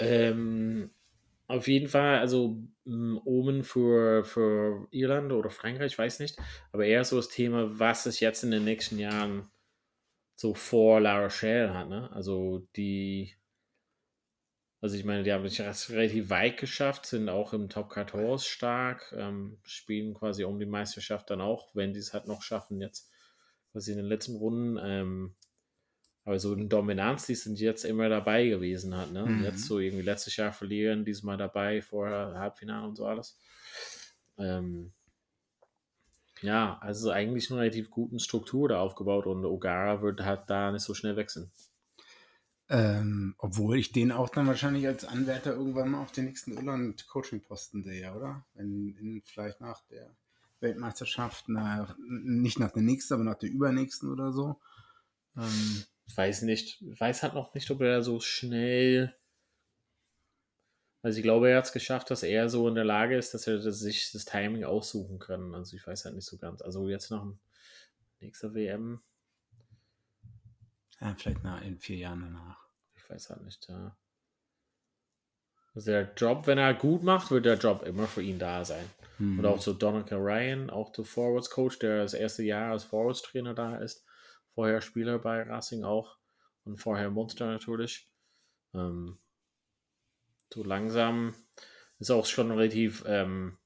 Ähm, 0.00 0.90
auf 1.52 1.68
jeden 1.68 1.88
Fall, 1.88 2.18
also 2.18 2.62
mm, 2.84 3.18
Omen 3.24 3.62
für, 3.62 4.24
für 4.24 4.88
Irland 4.90 5.32
oder 5.32 5.50
Frankreich, 5.50 5.92
ich 5.92 5.98
weiß 5.98 6.20
nicht. 6.20 6.38
Aber 6.72 6.86
eher 6.86 7.04
so 7.04 7.16
das 7.16 7.28
Thema, 7.28 7.78
was 7.78 8.06
es 8.06 8.20
jetzt 8.20 8.42
in 8.42 8.50
den 8.50 8.64
nächsten 8.64 8.98
Jahren 8.98 9.50
so 10.34 10.54
vor 10.54 11.00
La 11.00 11.22
Rochelle 11.22 11.74
hat. 11.74 11.88
Ne? 11.88 12.10
Also 12.12 12.66
die, 12.74 13.34
also 14.80 14.96
ich 14.96 15.04
meine, 15.04 15.22
die 15.22 15.32
haben 15.32 15.46
sich 15.46 15.60
relativ 15.90 16.30
weit 16.30 16.56
geschafft, 16.58 17.06
sind 17.06 17.28
auch 17.28 17.52
im 17.52 17.68
Top 17.68 17.92
14 17.92 18.38
stark, 18.38 19.14
ähm, 19.16 19.58
spielen 19.62 20.14
quasi 20.14 20.44
um 20.44 20.58
die 20.58 20.66
Meisterschaft 20.66 21.30
dann 21.30 21.40
auch, 21.40 21.74
wenn 21.74 21.92
die 21.92 22.00
es 22.00 22.14
halt 22.14 22.26
noch 22.26 22.42
schaffen, 22.42 22.80
jetzt 22.80 23.10
quasi 23.72 23.92
in 23.92 23.98
den 23.98 24.06
letzten 24.06 24.36
Runden. 24.36 24.78
Ähm, 24.82 25.34
aber 26.24 26.38
so 26.38 26.52
eine 26.52 26.66
Dominanz, 26.66 27.26
die 27.26 27.34
sind 27.34 27.58
jetzt 27.58 27.84
immer 27.84 28.08
dabei 28.08 28.46
gewesen 28.46 28.96
hat, 28.96 29.12
ne? 29.12 29.26
Mhm. 29.26 29.42
Jetzt 29.42 29.64
so 29.64 29.78
irgendwie 29.78 30.04
letztes 30.04 30.36
Jahr 30.36 30.52
verlieren, 30.52 31.04
diesmal 31.04 31.36
dabei, 31.36 31.82
vorher 31.82 32.34
Halbfinale 32.38 32.86
und 32.86 32.96
so 32.96 33.06
alles. 33.06 33.38
Ähm, 34.38 34.92
ja, 36.40 36.78
also 36.80 37.10
eigentlich 37.10 37.50
eine 37.50 37.60
relativ 37.60 37.90
guten 37.90 38.18
Struktur 38.18 38.68
da 38.68 38.80
aufgebaut 38.80 39.26
und 39.26 39.44
Ogara 39.44 40.02
wird 40.02 40.24
halt 40.24 40.42
da 40.48 40.72
nicht 40.72 40.82
so 40.82 40.94
schnell 40.94 41.16
wechseln. 41.16 41.50
Ähm, 42.68 43.34
obwohl 43.38 43.78
ich 43.78 43.92
den 43.92 44.12
auch 44.12 44.30
dann 44.30 44.46
wahrscheinlich 44.46 44.86
als 44.86 45.04
Anwärter 45.04 45.52
irgendwann 45.52 45.90
mal 45.90 46.02
auf 46.02 46.12
den 46.12 46.24
nächsten 46.24 46.52
Irland-Coaching-Posten 46.52 47.82
sehe, 47.82 48.14
oder? 48.14 48.46
Wenn 48.54 48.96
in, 48.98 49.22
vielleicht 49.24 49.60
nach 49.60 49.82
der 49.90 50.08
Weltmeisterschaft, 50.60 51.44
na, 51.48 51.94
nicht 51.98 52.58
nach 52.58 52.70
der 52.70 52.82
nächsten, 52.82 53.14
aber 53.14 53.24
nach 53.24 53.38
der 53.38 53.50
übernächsten 53.50 54.10
oder 54.10 54.32
so. 54.32 54.58
Ähm, 55.36 55.84
weiß 56.16 56.42
nicht, 56.42 56.82
weiß 57.00 57.22
halt 57.22 57.34
noch 57.34 57.54
nicht, 57.54 57.70
ob 57.70 57.80
er 57.80 58.02
so 58.02 58.20
schnell. 58.20 59.14
Also 61.02 61.18
ich 61.18 61.22
glaube, 61.22 61.50
er 61.50 61.58
hat 61.58 61.66
es 61.66 61.72
geschafft, 61.72 62.10
dass 62.10 62.22
er 62.22 62.48
so 62.48 62.68
in 62.68 62.74
der 62.74 62.84
Lage 62.84 63.16
ist, 63.16 63.34
dass 63.34 63.46
er 63.46 63.60
sich 63.72 64.12
das 64.12 64.24
Timing 64.24 64.64
aussuchen 64.64 65.18
kann. 65.18 65.54
Also 65.54 65.76
ich 65.76 65.86
weiß 65.86 66.04
halt 66.04 66.14
nicht 66.14 66.26
so 66.26 66.38
ganz. 66.38 66.62
Also 66.62 66.88
jetzt 66.88 67.10
noch 67.10 67.26
nächster 68.20 68.54
WM. 68.54 69.00
Ja, 71.00 71.14
vielleicht 71.18 71.42
nach, 71.42 71.62
in 71.62 71.78
vier 71.78 71.96
Jahren 71.96 72.20
danach. 72.20 72.68
Ich 72.94 73.10
weiß 73.10 73.30
halt 73.30 73.42
nicht, 73.42 73.68
ja. 73.68 73.96
Also 75.74 75.90
der 75.90 76.12
Job, 76.14 76.46
wenn 76.46 76.58
er 76.58 76.74
gut 76.74 77.02
macht, 77.02 77.30
wird 77.30 77.46
der 77.46 77.56
Job 77.56 77.82
immer 77.84 78.06
für 78.06 78.22
ihn 78.22 78.38
da 78.38 78.64
sein. 78.64 78.84
Mhm. 79.18 79.38
Und 79.38 79.46
auch 79.46 79.60
so 79.60 79.72
Donica 79.72 80.16
Ryan, 80.16 80.70
auch 80.70 80.92
der 80.92 81.04
Forwards 81.04 81.50
Coach, 81.50 81.78
der 81.78 82.02
das 82.02 82.14
erste 82.14 82.42
Jahr 82.42 82.72
als 82.72 82.84
Forwards 82.84 83.22
Trainer 83.22 83.54
da 83.54 83.76
ist 83.76 84.04
vorher 84.54 84.80
Spieler 84.80 85.18
bei 85.18 85.42
Racing 85.42 85.84
auch 85.84 86.18
und 86.64 86.76
vorher 86.76 87.10
Monster 87.10 87.46
natürlich. 87.46 88.08
Ähm, 88.74 89.18
so 90.52 90.62
langsam 90.62 91.34
ist 91.98 92.10
auch 92.10 92.26
schon 92.26 92.50
relativ, 92.50 93.04
ähm, 93.06 93.58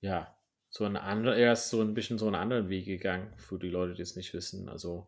ja, 0.00 0.36
so 0.70 0.84
ein 0.84 0.96
anderer, 0.96 1.36
er 1.36 1.52
ist 1.52 1.68
so 1.68 1.82
ein 1.82 1.92
bisschen 1.92 2.18
so 2.18 2.26
einen 2.26 2.34
anderen 2.34 2.68
Weg 2.70 2.86
gegangen, 2.86 3.34
für 3.36 3.58
die 3.58 3.68
Leute, 3.68 3.94
die 3.94 4.02
es 4.02 4.16
nicht 4.16 4.32
wissen. 4.32 4.68
Also, 4.68 5.06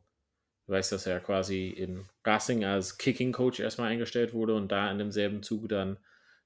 du 0.67 0.73
weißt, 0.73 0.93
dass 0.93 1.07
er 1.07 1.21
quasi 1.21 1.69
in 1.69 2.07
Racing 2.25 2.65
als 2.65 2.99
Kicking 2.99 3.33
Coach 3.33 3.61
erstmal 3.61 3.91
eingestellt 3.91 4.35
wurde 4.35 4.55
und 4.55 4.71
da 4.71 4.91
in 4.91 4.99
demselben 4.99 5.43
Zuge 5.43 5.69
dann 5.69 5.99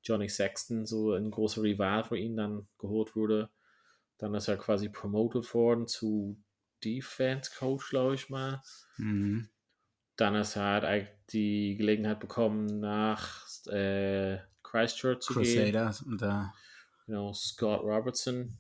Johnny 0.03 0.29
Sexton, 0.29 0.87
so 0.87 1.13
ein 1.13 1.31
großer 1.33 1.63
Rival 1.63 2.05
für 2.05 2.17
ihn 2.17 2.37
dann 2.37 2.69
geholt 2.79 3.17
wurde. 3.17 3.51
Dann 4.19 4.35
ist 4.35 4.49
er 4.49 4.57
quasi 4.57 4.89
promoted 4.89 5.53
worden 5.53 5.89
zu 5.89 6.41
Defense 6.85 7.51
Coach, 7.57 7.91
glaube 7.91 8.15
ich 8.15 8.29
mal. 8.29 8.63
Mhm. 8.97 9.49
Dann 10.17 10.35
ist 10.35 10.57
er 10.57 10.83
halt 10.83 11.09
die 11.31 11.77
Gelegenheit 11.77 12.21
bekommen, 12.21 12.81
nach 12.81 13.47
äh, 13.67 14.39
Christchurch 14.63 15.21
zu 15.21 15.35
Crusaders 15.35 16.01
gehen. 16.01 16.13
Und 16.13 16.23
da. 16.23 16.55
Genau, 17.07 17.33
Scott 17.33 17.83
Robertson 17.83 18.59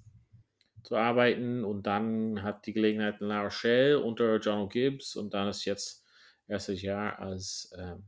zu 0.84 0.96
arbeiten 0.96 1.64
und 1.64 1.86
dann 1.86 2.42
hat 2.42 2.66
die 2.66 2.72
Gelegenheit 2.72 3.20
in 3.20 3.26
La 3.26 3.42
Rochelle 3.42 4.00
unter 4.00 4.38
John 4.38 4.68
Gibbs 4.68 5.16
und 5.16 5.34
dann 5.34 5.48
ist 5.48 5.64
jetzt 5.64 6.04
erstes 6.46 6.80
Jahr 6.80 7.18
als 7.18 7.70
ähm, 7.76 8.04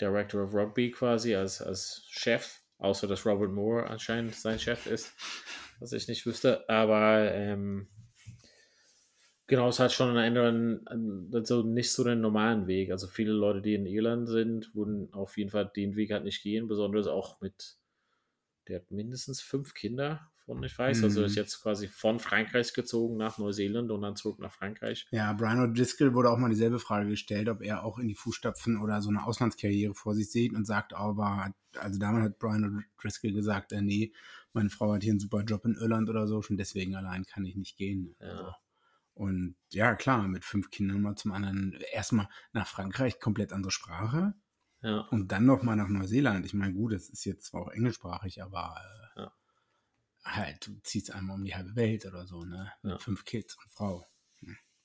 Director 0.00 0.44
of 0.44 0.54
Rugby 0.54 0.90
quasi, 0.90 1.34
als, 1.34 1.60
als 1.60 2.06
Chef 2.08 2.60
Außer 2.78 3.06
dass 3.06 3.24
Robert 3.24 3.52
Moore 3.52 3.88
anscheinend 3.88 4.34
sein 4.34 4.58
Chef 4.58 4.86
ist, 4.86 5.12
was 5.80 5.92
ich 5.92 6.08
nicht 6.08 6.26
wüsste. 6.26 6.68
Aber 6.68 7.32
ähm, 7.32 7.88
genau, 9.46 9.68
es 9.68 9.78
hat 9.80 9.92
schon 9.92 10.16
einen 10.16 10.36
anderen, 10.88 11.32
also 11.34 11.62
nicht 11.62 11.92
so 11.92 12.04
den 12.04 12.20
normalen 12.20 12.66
Weg. 12.66 12.90
Also 12.90 13.06
viele 13.06 13.32
Leute, 13.32 13.62
die 13.62 13.74
in 13.74 13.86
Irland 13.86 14.28
sind, 14.28 14.74
würden 14.74 15.12
auf 15.12 15.36
jeden 15.38 15.50
Fall 15.50 15.70
den 15.74 15.96
Weg 15.96 16.12
halt 16.12 16.24
nicht 16.24 16.42
gehen, 16.42 16.68
besonders 16.68 17.06
auch 17.06 17.40
mit, 17.40 17.78
der 18.68 18.80
hat 18.80 18.90
mindestens 18.90 19.40
fünf 19.42 19.74
Kinder 19.74 20.32
von 20.44 20.62
ich 20.62 20.78
weiß. 20.78 21.04
Also 21.04 21.24
ist 21.24 21.34
Mhm. 21.34 21.36
jetzt 21.36 21.62
quasi 21.62 21.88
von 21.88 22.20
Frankreich 22.20 22.72
gezogen 22.74 23.16
nach 23.16 23.38
Neuseeland 23.38 23.90
und 23.90 24.02
dann 24.02 24.16
zurück 24.16 24.38
nach 24.40 24.52
Frankreich. 24.52 25.08
Ja, 25.12 25.32
Brian 25.32 25.60
O'Driscoll 25.60 26.14
wurde 26.14 26.30
auch 26.30 26.36
mal 26.38 26.48
dieselbe 26.50 26.78
Frage 26.80 27.08
gestellt, 27.08 27.48
ob 27.48 27.62
er 27.62 27.84
auch 27.84 27.98
in 27.98 28.08
die 28.08 28.14
Fußstapfen 28.14 28.76
oder 28.80 29.00
so 29.02 29.08
eine 29.08 29.24
Auslandskarriere 29.24 29.94
vor 29.94 30.14
sich 30.14 30.30
sieht 30.30 30.52
und 30.52 30.64
sagt 30.66 30.94
aber, 30.94 31.52
also 31.76 31.98
damals 32.00 32.24
hat 32.24 32.38
Brian 32.38 32.84
O'Driscoll 32.98 33.32
gesagt, 33.32 33.72
äh, 33.72 33.82
nee, 33.82 34.12
meine 34.52 34.68
Frau 34.70 34.92
hat 34.92 35.02
hier 35.04 35.12
einen 35.12 35.20
super 35.20 35.42
Job 35.44 35.64
in 35.64 35.74
Irland 35.76 36.08
oder 36.10 36.26
so, 36.26 36.42
schon 36.42 36.56
deswegen 36.56 36.96
allein 36.96 37.24
kann 37.24 37.44
ich 37.44 37.54
nicht 37.56 37.76
gehen. 37.76 38.16
Ja. 38.20 38.28
Also, 38.28 38.52
und 39.16 39.56
ja, 39.72 39.96
klar, 39.96 40.28
mit 40.28 40.44
fünf 40.46 40.70
Kindern 40.70 41.02
mal 41.02 41.16
zum 41.16 41.32
anderen, 41.32 41.72
erstmal 41.92 42.28
nach 42.52 42.68
Frankreich, 42.68 43.20
komplett 43.20 43.52
andere 43.52 43.72
Sprache 43.72 44.34
Ja, 44.82 45.06
und 45.10 45.32
dann 45.32 45.46
noch 45.46 45.62
mal 45.64 45.76
nach 45.76 45.88
Neuseeland. 45.88 46.46
Ich 46.46 46.54
meine, 46.54 46.74
gut, 46.74 46.92
das 46.94 47.08
ist 47.10 47.24
jetzt 47.26 47.46
zwar 47.46 47.62
auch 47.62 47.70
englischsprachig, 47.70 48.42
aber 48.42 48.76
äh, 48.80 49.08
Ja. 49.16 49.32
halt, 50.24 50.66
du 50.66 50.78
ziehst 50.82 51.10
einmal 51.14 51.36
um 51.38 51.44
die 51.44 51.54
halbe 51.54 51.74
Welt 51.76 52.04
oder 52.04 52.26
so, 52.26 52.44
ne? 52.44 52.70
Mit 52.82 52.92
Ja. 52.92 52.98
fünf 53.00 53.24
Kids 53.24 53.56
und 53.56 53.72
Frau. 53.72 54.04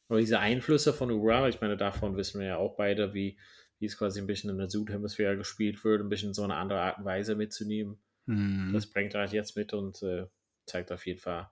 aber 0.10 0.20
diese 0.20 0.40
Einflüsse 0.40 0.94
von 0.94 1.10
Ura, 1.12 1.48
ich 1.48 1.62
meine, 1.62 1.78
davon 1.78 2.18
wissen 2.18 2.40
wir 2.40 2.48
ja 2.48 2.58
auch 2.58 2.76
beide, 2.76 3.14
wie, 3.14 3.40
wie 3.80 3.86
es 3.86 3.98
quasi 3.98 4.20
ein 4.20 4.28
bisschen 4.28 4.50
in 4.50 4.58
der 4.58 4.70
Südhemisphäre 4.70 5.38
gespielt 5.38 5.84
wird, 5.84 6.02
ein 6.02 6.10
bisschen 6.10 6.34
so 6.34 6.44
eine 6.44 6.56
andere 6.56 6.82
Art 6.82 7.00
und 7.00 7.06
Weise 7.06 7.36
mitzunehmen. 7.36 8.02
Mhm. 8.28 8.74
Das 8.74 8.88
bringt 8.92 9.14
er 9.16 9.22
halt 9.22 9.34
jetzt 9.34 9.56
mit 9.58 9.74
und 9.74 10.02
äh, 10.04 10.28
zeigt 10.72 10.92
auf 10.92 11.06
jeden 11.06 11.20
Fall 11.20 11.50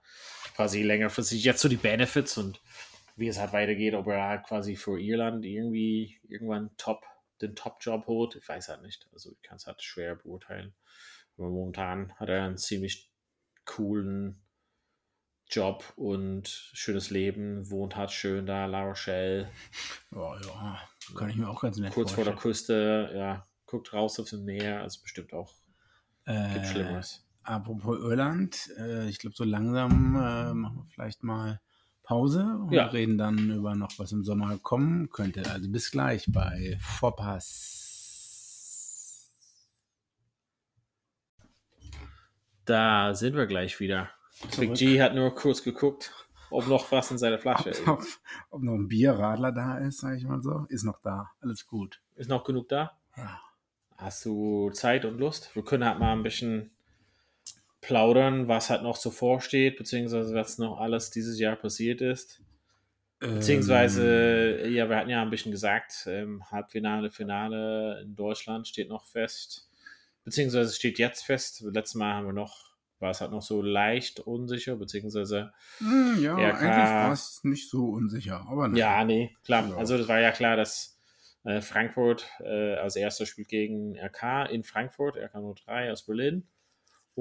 quasi 0.54 0.82
längerfristig 0.82 1.44
jetzt 1.44 1.60
so 1.60 1.68
die 1.68 1.76
Benefits 1.76 2.38
und 2.38 2.60
wie 3.16 3.28
es 3.28 3.38
halt 3.38 3.52
weitergeht, 3.52 3.94
ob 3.94 4.06
er 4.06 4.22
halt 4.22 4.44
quasi 4.44 4.76
für 4.76 4.98
Irland 4.98 5.44
irgendwie 5.44 6.18
irgendwann 6.28 6.70
top, 6.78 7.04
den 7.42 7.54
Top-Job 7.54 8.06
holt. 8.06 8.36
Ich 8.36 8.48
weiß 8.48 8.68
halt 8.70 8.82
nicht. 8.82 9.08
Also 9.12 9.32
ich 9.32 9.42
kann 9.42 9.56
es 9.56 9.66
halt 9.66 9.82
schwer 9.82 10.16
beurteilen. 10.16 10.74
Aber 11.36 11.48
momentan 11.50 12.14
hat 12.16 12.30
er 12.30 12.44
einen 12.44 12.56
ziemlich 12.56 13.10
coolen 13.66 14.42
Job 15.50 15.92
und 15.96 16.48
schönes 16.48 17.10
Leben, 17.10 17.68
wohnt 17.70 17.96
halt 17.96 18.12
schön 18.12 18.46
da, 18.46 18.66
La 18.66 18.84
Rochelle, 18.84 19.50
Oh, 20.12 20.34
ja, 20.40 20.80
kann 21.16 21.28
ich 21.28 21.36
mir 21.36 21.48
auch 21.48 21.60
ganz 21.60 21.76
nett 21.78 21.92
kurz 21.92 22.12
vor 22.12 22.24
der 22.24 22.34
vorstellen. 22.34 22.52
Küste, 22.52 23.12
ja, 23.16 23.46
guckt 23.66 23.92
raus 23.92 24.18
aufs 24.20 24.32
Meer, 24.32 24.82
also 24.82 25.02
bestimmt 25.02 25.32
auch, 25.32 25.52
gibt 26.24 26.64
Äh, 26.64 26.64
Schlimmeres. 26.64 27.26
Apropos 27.42 27.98
Irland, 27.98 28.70
äh, 28.78 29.08
ich 29.08 29.18
glaube, 29.18 29.36
so 29.36 29.44
langsam 29.44 30.14
äh, 30.16 30.54
machen 30.54 30.76
wir 30.78 30.86
vielleicht 30.92 31.22
mal 31.22 31.60
Pause 32.02 32.42
und 32.66 32.72
Ja. 32.72 32.86
reden 32.86 33.18
dann 33.18 33.50
über 33.50 33.74
noch, 33.74 33.98
was 33.98 34.12
im 34.12 34.24
Sommer 34.24 34.58
kommen 34.58 35.10
könnte. 35.10 35.48
Also 35.50 35.68
bis 35.70 35.90
gleich 35.90 36.26
bei 36.32 36.76
Vorpass. 36.80 37.76
Da 42.64 43.14
sind 43.14 43.36
wir 43.36 43.46
gleich 43.46 43.80
wieder. 43.80 44.10
Big. 44.58 44.74
G 44.74 45.02
hat 45.02 45.14
nur 45.14 45.34
kurz 45.34 45.62
geguckt, 45.62 46.12
ob 46.50 46.66
noch 46.68 46.90
was 46.92 47.10
in 47.10 47.18
seiner 47.18 47.38
Flasche 47.38 47.70
ist. 47.70 47.86
Ob, 47.86 48.00
ob, 48.00 48.06
ob 48.50 48.62
noch 48.62 48.74
ein 48.74 48.88
Bierradler 48.88 49.52
da 49.52 49.78
ist, 49.78 49.98
sage 50.00 50.16
ich 50.16 50.24
mal 50.24 50.42
so. 50.42 50.66
Ist 50.68 50.84
noch 50.84 51.00
da. 51.02 51.30
Alles 51.40 51.66
gut. 51.66 52.00
Ist 52.16 52.28
noch 52.30 52.44
genug 52.44 52.68
da? 52.68 52.98
Ja. 53.16 53.40
Hast 53.96 54.24
du 54.24 54.70
Zeit 54.70 55.04
und 55.04 55.18
Lust? 55.18 55.54
Wir 55.54 55.64
können 55.64 55.84
halt 55.84 55.98
mal 55.98 56.12
ein 56.12 56.22
bisschen 56.22 56.70
plaudern, 57.80 58.48
was 58.48 58.70
halt 58.70 58.82
noch 58.82 58.96
so 58.96 59.10
vorsteht, 59.10 59.76
beziehungsweise 59.78 60.34
was 60.34 60.58
noch 60.58 60.78
alles 60.78 61.10
dieses 61.10 61.38
Jahr 61.38 61.56
passiert 61.56 62.00
ist. 62.00 62.42
Beziehungsweise, 63.20 64.60
Ähm, 64.62 64.72
ja, 64.72 64.88
wir 64.88 64.96
hatten 64.96 65.10
ja 65.10 65.20
ein 65.20 65.30
bisschen 65.30 65.52
gesagt, 65.52 66.06
ähm, 66.06 66.42
Halbfinale, 66.50 67.10
Finale 67.10 68.00
in 68.02 68.16
Deutschland 68.16 68.66
steht 68.66 68.88
noch 68.88 69.04
fest. 69.04 69.68
Beziehungsweise 70.24 70.74
steht 70.74 70.98
jetzt 70.98 71.24
fest. 71.24 71.62
Letztes 71.70 71.96
Mal 71.96 72.14
haben 72.14 72.26
wir 72.26 72.32
noch, 72.32 72.74
war 72.98 73.10
es 73.10 73.20
halt 73.20 73.30
noch 73.30 73.42
so 73.42 73.60
leicht 73.60 74.20
unsicher, 74.20 74.76
beziehungsweise 74.76 75.52
hm, 75.78 76.22
ja, 76.22 76.34
RK. 76.34 76.60
eigentlich 76.60 76.94
war 76.94 77.12
es 77.12 77.44
nicht 77.44 77.68
so 77.68 77.90
unsicher. 77.90 78.46
Aber 78.48 78.68
nein. 78.68 78.76
Ja, 78.76 79.04
nee, 79.04 79.36
klar. 79.44 79.68
Ja. 79.68 79.76
Also 79.76 79.98
das 79.98 80.08
war 80.08 80.20
ja 80.20 80.32
klar, 80.32 80.56
dass 80.56 80.98
äh, 81.44 81.60
Frankfurt 81.60 82.26
äh, 82.40 82.74
als 82.76 82.96
erster 82.96 83.26
spielt 83.26 83.48
gegen 83.48 83.98
RK 83.98 84.46
in 84.50 84.64
Frankfurt, 84.64 85.16
RK 85.16 85.54
03 85.56 85.92
aus 85.92 86.06
Berlin. 86.06 86.48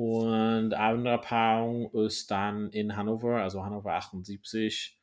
Und 0.02 0.74
andere 0.76 1.20
Paarung 1.20 1.92
ist 1.92 2.32
dann 2.32 2.70
in 2.70 2.96
Hannover, 2.96 3.42
also 3.44 3.66
Hannover 3.66 3.96
78 3.96 4.98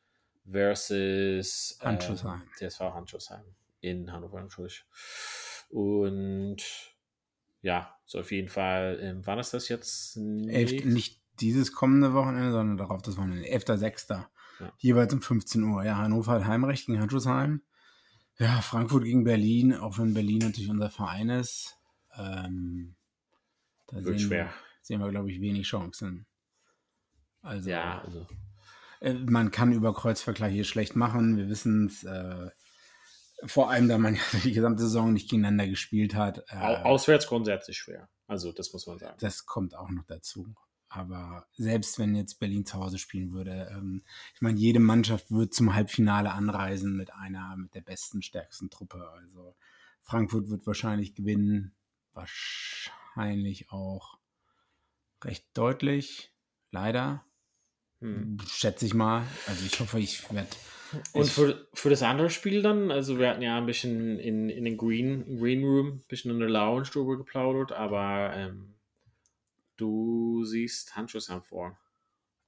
versus 0.51 1.77
Handschuhsheim. 1.83 2.41
TSV 2.57 2.79
Handschuhsheim 2.79 3.43
in 3.81 4.11
Hannover 4.11 4.41
natürlich. 4.41 4.85
Und 5.69 6.57
ja, 7.61 7.95
so 8.05 8.21
auf 8.21 8.31
jeden 8.31 8.47
Fall, 8.47 8.97
ähm, 8.99 9.21
wann 9.23 9.37
ist 9.37 9.53
das 9.53 9.69
jetzt? 9.69 10.17
Elf, 10.17 10.83
Nicht- 10.83 11.21
dieses 11.41 11.73
kommende 11.73 12.15
Wochenende, 12.15 12.51
sondern 12.51 12.77
darauf 12.77 13.03
das 13.03 13.17
Wochenende. 13.17 13.47
11.06. 13.47 14.27
Ja. 14.59 14.73
Jeweils 14.79 15.13
um 15.13 15.21
15 15.21 15.61
Uhr. 15.63 15.83
Ja, 15.83 15.97
Hannover 15.97 16.31
hat 16.31 16.45
Heimrecht 16.45 16.87
gegen 16.87 16.99
Handschuhsheim. 16.99 17.61
Ja, 18.39 18.61
Frankfurt 18.61 19.03
gegen 19.03 19.23
Berlin, 19.23 19.75
auch 19.75 19.99
wenn 19.99 20.15
Berlin 20.15 20.39
natürlich 20.39 20.71
unser 20.71 20.89
Verein 20.89 21.29
ist. 21.29 21.77
Ähm, 22.17 22.95
Wird 23.91 24.19
schwer. 24.21 24.51
Sehen 24.87 25.01
wir, 25.01 25.09
glaube 25.09 25.29
ich, 25.29 25.41
wenig 25.41 25.67
Chancen. 25.67 26.25
Also, 27.41 27.69
Ja, 27.69 27.99
also 28.01 28.25
äh, 29.01 29.13
man 29.13 29.51
kann 29.51 29.73
über 29.73 29.93
Kreuzvergleiche 29.93 30.63
schlecht 30.63 30.95
machen. 30.95 31.35
Wir 31.35 31.49
wissen 31.49 31.87
es. 31.87 32.05
Äh, 32.05 32.49
vor 33.43 33.69
allem, 33.69 33.89
da 33.89 33.97
man 33.97 34.15
ja 34.15 34.21
die 34.45 34.53
gesamte 34.53 34.83
Saison 34.83 35.11
nicht 35.11 35.29
gegeneinander 35.29 35.67
gespielt 35.67 36.15
hat. 36.15 36.39
Äh, 36.47 36.55
au- 36.55 36.83
auswärts 36.83 37.27
grundsätzlich 37.27 37.77
schwer. 37.77 38.07
Also 38.27 38.53
das 38.53 38.71
muss 38.71 38.87
man 38.87 38.97
sagen. 38.97 39.17
das 39.19 39.45
kommt 39.45 39.75
auch 39.75 39.89
noch 39.89 40.05
dazu. 40.05 40.55
Aber 40.87 41.45
selbst 41.57 41.99
wenn 41.99 42.15
jetzt 42.15 42.39
Berlin 42.39 42.65
zu 42.65 42.77
Hause 42.77 42.97
spielen 42.97 43.33
würde, 43.33 43.67
ähm, 43.73 44.03
ich 44.35 44.41
meine, 44.41 44.57
jede 44.57 44.79
Mannschaft 44.79 45.31
wird 45.31 45.53
zum 45.53 45.73
Halbfinale 45.75 46.31
anreisen 46.31 46.95
mit 46.95 47.13
einer, 47.13 47.57
mit 47.57 47.75
der 47.75 47.81
besten, 47.81 48.21
stärksten 48.21 48.69
Truppe. 48.69 49.05
Also 49.11 49.53
Frankfurt 50.03 50.49
wird 50.49 50.65
wahrscheinlich 50.65 51.13
gewinnen, 51.13 51.75
wahrscheinlich 52.13 53.69
auch 53.69 54.16
recht 55.23 55.45
deutlich, 55.53 56.33
leider, 56.71 57.25
Hm. 57.99 58.37
schätze 58.47 58.85
ich 58.85 58.93
mal. 58.93 59.25
Also 59.47 59.65
ich 59.65 59.79
hoffe, 59.79 59.99
ich 59.99 60.31
werde. 60.31 60.49
Und 61.13 61.27
für, 61.27 61.67
für 61.73 61.89
das 61.89 62.03
andere 62.03 62.29
Spiel 62.29 62.61
dann, 62.61 62.91
also 62.91 63.19
wir 63.19 63.29
hatten 63.29 63.41
ja 63.41 63.57
ein 63.57 63.65
bisschen 63.65 64.19
in, 64.19 64.49
in 64.49 64.63
den 64.63 64.77
Green, 64.77 65.37
Green 65.39 65.63
Room, 65.63 65.87
ein 65.87 66.03
bisschen 66.07 66.31
in 66.31 66.39
der 66.39 66.49
Lounge 66.49 66.83
drüber 66.83 67.17
geplaudert, 67.17 67.71
aber 67.73 68.33
ähm, 68.35 68.75
du 69.75 70.45
siehst 70.45 70.95
Handschuhsheim 70.95 71.41
vor. 71.41 71.77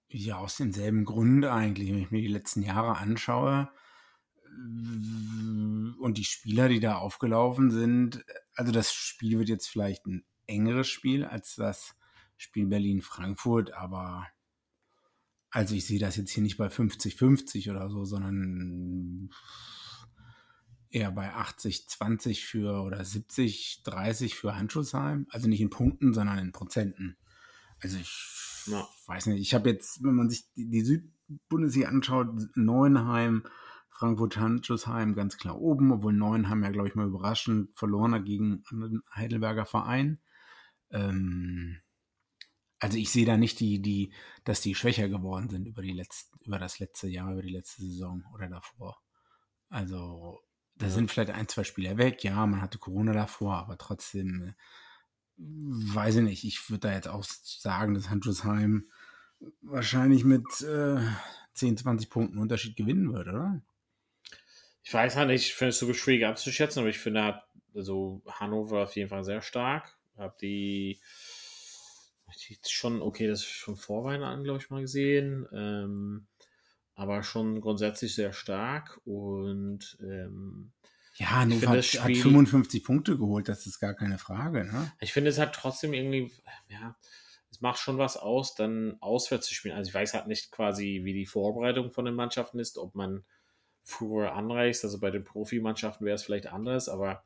Ja, 0.08 0.38
aus 0.38 0.58
demselben 0.58 1.04
Grund 1.06 1.46
eigentlich, 1.46 1.90
wenn 1.90 2.02
ich 2.02 2.12
mir 2.12 2.22
die 2.22 2.28
letzten 2.28 2.62
Jahre 2.62 2.98
anschaue 2.98 3.70
und 4.48 6.14
die 6.16 6.26
Spieler, 6.26 6.70
die 6.70 6.80
da 6.80 6.98
aufgelaufen 6.98 7.70
sind. 7.72 8.26
Also 8.56 8.72
das 8.72 8.92
Spiel 8.92 9.38
wird 9.38 9.50
jetzt 9.50 9.68
vielleicht 9.68 10.06
ein 10.08 10.26
engeres 10.48 10.88
Spiel 10.88 11.24
als 11.26 11.56
das 11.56 11.96
Spiel 12.40 12.68
Berlin-Frankfurt, 12.68 13.74
aber 13.74 14.26
also 15.52 15.76
ich 15.76 15.86
sehe 15.86 16.00
das 16.00 16.16
jetzt 16.16 16.32
hier 16.32 16.44
nicht 16.44 16.58
bei 16.58 16.68
50-50 16.70 17.70
oder 17.70 17.90
so, 17.90 18.06
sondern 18.06 19.30
eher 20.90 21.12
bei 21.12 21.34
80-20 21.34 22.46
für 22.46 22.82
oder 22.84 23.04
70-30 23.04 24.36
für 24.36 24.56
Handschuhsheim. 24.56 25.28
Also 25.30 25.50
nicht 25.50 25.62
in 25.62 25.70
Punkten, 25.70 26.14
sondern 26.14 26.40
in 26.40 26.52
Prozenten. 26.54 27.18
Also 27.82 27.98
ich 27.98 28.64
Ja. 28.68 28.88
weiß 29.08 29.26
nicht, 29.28 29.42
ich 29.42 29.54
habe 29.54 29.70
jetzt, 29.70 30.02
wenn 30.04 30.16
man 30.16 30.30
sich 30.30 30.52
die, 30.54 30.70
die 30.70 30.82
Südbundesliga 30.82 31.90
anschaut, 31.90 32.30
Neuenheim, 32.56 33.44
Frankfurt, 33.90 34.38
Handschuhsheim 34.38 35.14
ganz 35.14 35.38
klar 35.38 35.60
oben, 35.60 35.92
obwohl 35.92 36.14
Neuenheim 36.14 36.64
ja, 36.64 36.70
glaube 36.70 36.88
ich, 36.88 36.96
mal 36.96 37.08
überraschend 37.08 37.78
verloren 37.78 38.14
hat 38.14 38.26
gegen 38.26 38.64
einen 38.72 39.02
Heidelberger 39.14 39.66
Verein. 39.66 40.20
Ähm, 40.92 41.82
also 42.80 42.98
ich 42.98 43.12
sehe 43.12 43.26
da 43.26 43.38
nicht 43.38 43.60
die, 43.60 43.82
die, 43.82 44.14
dass 44.46 44.62
die 44.62 44.76
schwächer 44.76 45.10
geworden 45.10 45.50
sind 45.50 45.66
über 45.68 45.82
die 45.82 45.94
letzten, 45.94 46.40
über 46.46 46.60
das 46.60 46.80
letzte 46.80 47.08
Jahr, 47.08 47.32
über 47.34 47.42
die 47.44 47.52
letzte 47.54 47.84
Saison 47.84 48.24
oder 48.34 48.48
davor. 48.50 49.02
Also 49.70 50.40
da 50.76 50.90
Ja. 50.90 50.92
sind 50.92 51.12
vielleicht 51.12 51.32
ein, 51.32 51.48
zwei 51.48 51.64
Spieler 51.66 51.98
weg. 51.98 52.24
Ja, 52.24 52.46
man 52.48 52.62
hatte 52.62 52.80
Corona 52.80 53.14
davor, 53.14 53.56
aber 53.58 53.78
trotzdem 53.78 54.44
äh, 54.44 54.54
weiß 55.38 56.18
ich 56.18 56.24
nicht. 56.24 56.44
Ich 56.46 56.70
würde 56.70 56.90
da 56.90 56.94
jetzt 56.94 57.08
auch 57.08 57.24
sagen, 57.24 57.94
dass 57.94 58.10
Handschuhsheim 58.10 58.90
wahrscheinlich 59.62 60.24
mit 60.26 60.62
äh, 60.62 61.00
10, 61.54 61.78
20 61.78 62.10
Punkten 62.10 62.40
Unterschied 62.40 62.76
gewinnen 62.76 63.14
wird, 63.14 63.28
oder? 63.30 63.62
Ich 64.84 64.94
weiß 64.94 65.16
halt 65.16 65.28
nicht, 65.28 65.46
ich 65.48 65.54
finde 65.54 65.70
es 65.70 65.80
super 65.80 65.94
schwierig 65.94 66.26
abzuschätzen, 66.26 66.80
aber 66.82 66.90
ich 66.90 67.00
finde 67.00 67.42
also 67.76 68.22
Hannover 68.28 68.84
auf 68.84 68.96
jeden 68.96 69.10
Fall 69.10 69.24
sehr 69.24 69.42
stark. 69.42 69.98
Hab 70.18 70.38
die 70.40 71.00
schon, 72.68 73.02
okay, 73.02 73.28
das 73.28 73.40
ist 73.40 73.48
schon 73.48 73.76
vor 73.76 74.04
Weihnachten, 74.04 74.44
glaube 74.44 74.60
ich, 74.60 74.70
mal 74.70 74.82
gesehen. 74.82 75.48
Ähm, 75.52 76.28
aber 77.00 77.24
schon 77.24 77.62
grundsätzlich 77.62 78.14
sehr 78.14 78.34
stark 78.34 79.00
und 79.06 79.98
ähm, 80.02 80.74
ja, 81.16 81.32
Hannover 81.32 81.70
hat, 81.70 81.86
Spiel, 81.86 82.02
hat 82.02 82.18
55 82.18 82.84
Punkte 82.84 83.18
geholt, 83.18 83.48
das 83.48 83.66
ist 83.66 83.80
gar 83.80 83.94
keine 83.94 84.18
Frage. 84.18 84.66
Ne? 84.66 84.92
Ich 85.00 85.14
finde, 85.14 85.30
es 85.30 85.40
hat 85.40 85.56
trotzdem 85.56 85.94
irgendwie, 85.94 86.30
ja, 86.68 86.98
es 87.52 87.62
macht 87.62 87.80
schon 87.80 87.98
was 87.98 88.18
aus, 88.18 88.54
dann 88.54 88.98
auswärts 89.00 89.48
zu 89.48 89.54
spielen. 89.54 89.76
Also 89.76 89.90
ich 89.90 89.94
weiß 89.94 90.14
halt 90.14 90.28
nicht 90.28 90.52
quasi, 90.52 91.02
wie 91.04 91.14
die 91.14 91.26
Vorbereitung 91.26 91.92
von 91.92 92.04
den 92.04 92.16
Mannschaften 92.16 92.60
ist, 92.60 92.78
ob 92.78 92.96
man 92.96 93.24
früher 93.84 94.34
anreist. 94.34 94.84
Also 94.84 95.00
bei 95.00 95.10
den 95.10 95.24
Profimannschaften 95.24 96.06
wäre 96.06 96.16
es 96.16 96.24
vielleicht 96.24 96.48
anders, 96.48 96.90
aber 96.90 97.24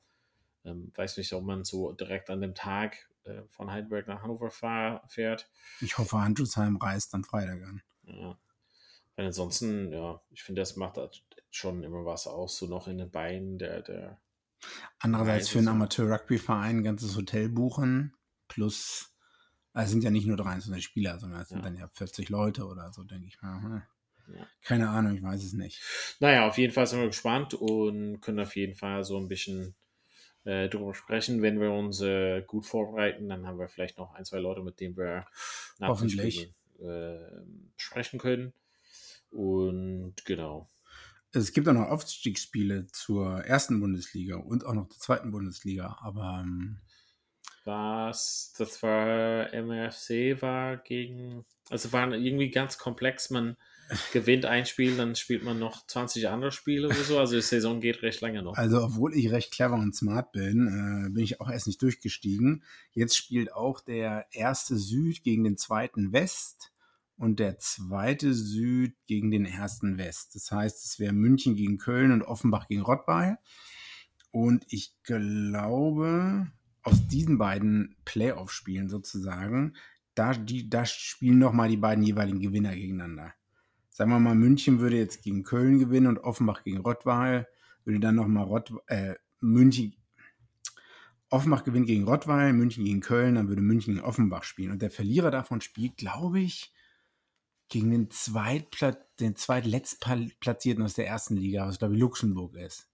ähm, 0.66 0.92
weiß 0.96 1.18
nicht, 1.18 1.34
ob 1.34 1.44
man 1.44 1.64
so 1.64 1.92
direkt 1.94 2.30
an 2.30 2.42
dem 2.42 2.54
Tag 2.54 3.10
äh, 3.26 3.44
von 3.50 3.72
Heidelberg 3.72 4.08
nach 4.08 4.22
Hannover 4.22 4.52
fahr, 4.52 5.04
fährt. 5.08 5.50
Ich 5.82 5.98
hoffe, 5.98 6.22
Handelsheim 6.22 6.78
reist 6.78 7.14
am 7.14 7.24
Freitag 7.24 7.64
an. 7.64 7.82
Ja. 8.04 8.38
Weil 9.16 9.28
ansonsten, 9.28 9.92
ja, 9.92 10.22
ich 10.32 10.44
finde, 10.44 10.62
das 10.62 10.76
macht 10.76 11.00
schon 11.52 11.84
immer 11.84 12.06
was 12.06 12.28
aus, 12.28 12.58
so 12.58 12.66
noch 12.68 12.88
in 12.88 12.98
den 12.98 13.12
Beinen 13.12 13.58
der. 13.58 13.82
der 13.82 14.20
Andererseits 15.00 15.50
für 15.50 15.60
einen 15.60 15.68
Amateur-Rugby-Verein 15.68 16.78
ein 16.78 16.84
ganzes 16.84 17.18
Hotel 17.18 17.50
buchen, 17.50 18.16
plus, 18.48 19.14
also 19.74 19.86
es 19.86 19.92
sind 19.92 20.04
ja 20.04 20.10
nicht 20.10 20.26
nur 20.26 20.38
23 20.38 20.84
Spieler, 20.84 21.20
sondern 21.20 21.42
es 21.42 21.50
sind 21.50 21.60
ja. 21.60 21.64
dann 21.64 21.76
ja 21.76 21.88
40 21.90 22.30
Leute 22.30 22.66
oder 22.66 22.92
so, 22.94 23.04
denke 23.04 23.28
ich 23.28 23.42
mal. 23.42 23.62
Hm. 23.62 23.82
Ja. 24.34 24.48
Keine 24.62 24.90
Ahnung, 24.90 25.16
ich 25.16 25.22
weiß 25.22 25.44
es 25.44 25.52
nicht. 25.52 25.82
Naja, 26.22 26.48
auf 26.48 26.58
jeden 26.58 26.72
Fall 26.72 26.88
sind 26.88 27.00
wir 27.00 27.08
gespannt 27.08 27.54
und 27.54 28.22
können 28.22 28.40
auf 28.40 28.56
jeden 28.56 28.76
Fall 28.76 29.04
so 29.04 29.18
ein 29.18 29.28
bisschen 29.28 29.76
äh, 30.46 30.70
drüber 30.70 30.94
sprechen. 30.94 31.42
Wenn 31.42 31.60
wir 31.60 31.72
uns 31.72 32.02
äh, 32.02 32.42
gut 32.42 32.66
vorbereiten, 32.66 33.30
dann 33.30 33.48
haben 33.48 33.60
wir 33.60 33.70
vielleicht 33.70 33.98
noch 33.98 34.14
ein, 34.14 34.26
zwei 34.26 34.40
Leute, 34.40 34.62
mit 34.62 34.80
denen 34.80 34.98
wir 34.98 35.26
nach 35.80 35.90
Hoffentlich. 35.90 36.54
äh, 36.80 37.18
sprechen 37.76 38.20
können. 38.20 38.54
Und 39.30 40.16
genau. 40.26 40.70
Es 41.32 41.52
gibt 41.52 41.68
auch 41.68 41.74
noch 41.74 41.88
Aufstiegsspiele 41.88 42.88
zur 42.88 43.44
ersten 43.46 43.80
Bundesliga 43.80 44.36
und 44.36 44.66
auch 44.66 44.74
noch 44.74 44.88
zur 44.90 45.00
zweiten 45.00 45.32
Bundesliga, 45.32 45.98
aber 46.02 46.44
ähm, 46.44 46.80
was, 47.66 48.54
das 48.58 48.84
war 48.84 49.54
MFC 49.54 50.42
war 50.42 50.78
gegen, 50.78 51.46
also 51.70 51.92
war 51.94 52.12
irgendwie 52.12 52.52
ganz 52.52 52.78
komplex. 52.78 53.30
Man 53.30 53.56
gewinnt 54.12 54.46
ein 54.46 54.66
Spiel, 54.66 54.96
dann 54.98 55.16
spielt 55.16 55.44
man 55.44 55.60
noch 55.60 55.86
20 55.88 56.28
andere 56.30 56.52
Spiele 56.52 56.88
oder 56.88 57.04
so. 57.04 57.20
Also 57.20 57.36
die 57.36 57.42
Saison 57.42 57.80
geht 57.80 58.02
recht 58.02 58.22
lange 58.22 58.42
noch. 58.42 58.58
Also 58.58 58.84
obwohl 58.84 59.16
ich 59.16 59.32
recht 59.32 59.52
clever 59.52 59.76
und 59.76 59.96
smart 59.96 60.32
bin, 60.32 60.68
äh, 60.68 61.10
bin 61.10 61.24
ich 61.24 61.42
auch 61.42 61.50
erst 61.50 61.68
nicht 61.68 61.82
durchgestiegen. 61.82 62.64
Jetzt 62.92 63.18
spielt 63.18 63.54
auch 63.54 63.82
der 63.82 64.28
erste 64.32 64.78
Süd 64.78 65.24
gegen 65.24 65.44
den 65.44 65.58
zweiten 65.58 66.14
West 66.14 66.72
und 67.18 67.40
der 67.40 67.58
zweite 67.60 68.34
Süd 68.34 68.96
gegen 69.08 69.32
den 69.32 69.46
ersten 69.46 69.98
West. 69.98 70.36
Das 70.36 70.52
heißt, 70.52 70.84
es 70.86 71.00
wäre 71.00 71.14
München 71.14 71.56
gegen 71.56 71.78
Köln 71.78 72.12
und 72.12 72.24
Offenbach 72.24 72.68
gegen 72.68 72.82
Rottweil. 72.82 73.38
Und 74.32 74.66
ich 74.70 74.96
glaube, 75.04 76.48
aus 76.82 77.08
diesen 77.08 77.38
beiden 77.38 77.96
Playoff-Spielen 78.04 78.90
sozusagen, 78.90 79.76
da, 80.16 80.34
die, 80.34 80.70
da 80.70 80.86
spielen 80.86 81.40
nochmal 81.40 81.70
die 81.70 81.78
beiden 81.78 82.04
jeweiligen 82.04 82.40
Gewinner 82.40 82.76
gegeneinander. 82.76 83.34
Sagen 83.94 84.10
wir 84.10 84.20
mal, 84.20 84.34
München 84.34 84.80
würde 84.80 84.98
jetzt 84.98 85.22
gegen 85.22 85.44
Köln 85.44 85.78
gewinnen 85.78 86.08
und 86.08 86.18
Offenbach 86.18 86.64
gegen 86.64 86.80
Rottweil, 86.80 87.48
würde 87.86 88.00
dann 88.00 88.16
nochmal 88.16 88.44
Rott, 88.44 88.74
äh, 88.88 89.14
München, 89.40 89.96
Offenbach 91.30 91.64
gewinnt 91.64 91.86
gegen 91.86 92.04
Rottweil, 92.04 92.54
München 92.54 92.86
gegen 92.86 93.02
Köln, 93.02 93.36
dann 93.36 93.50
würde 93.50 93.62
München 93.62 93.94
gegen 93.94 94.06
Offenbach 94.06 94.44
spielen. 94.44 94.72
Und 94.72 94.82
der 94.82 94.90
Verlierer 94.90 95.30
davon 95.30 95.62
spielt, 95.62 95.98
glaube 95.98 96.40
ich, 96.40 96.74
gegen 97.70 97.92
den, 97.92 98.10
Zweitpla 98.10 98.98
den 99.20 99.36
Zweitletztplatzierten 99.36 100.84
aus 100.84 100.96
der 100.96 101.08
ersten 101.08 101.38
Liga, 101.38 101.68
was 101.68 101.78
glaube 101.78 101.94
ich 101.94 102.00
Luxemburg 102.00 102.56
ist. 102.56 102.90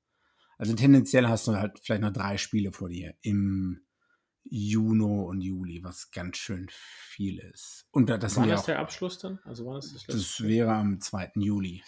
Also 0.57 0.73
tendenziell 0.73 1.27
hast 1.27 1.47
du 1.47 1.55
halt 1.55 1.79
vielleicht 1.81 2.01
noch 2.01 2.11
drei 2.11 2.37
Spiele 2.37 2.73
vor 2.73 2.89
dir 2.89 3.15
im 3.21 3.81
Juni 4.49 5.03
und 5.03 5.41
Juli, 5.41 5.83
was 5.83 6.11
ganz 6.11 6.37
schön 6.37 6.67
viel 6.71 7.39
ist. 7.39 7.85
Und 7.91 8.09
das 8.09 8.35
wann 8.35 8.49
ist 8.49 8.67
ja 8.67 8.73
der 8.73 8.79
Abschluss 8.79 9.17
dann? 9.19 9.39
Also 9.45 9.65
wann 9.65 9.79
ist 9.79 9.93
das, 9.93 10.05
das 10.05 10.41
wäre 10.41 10.73
am 10.73 10.99
2. 10.99 11.31
Juli. 11.35 11.83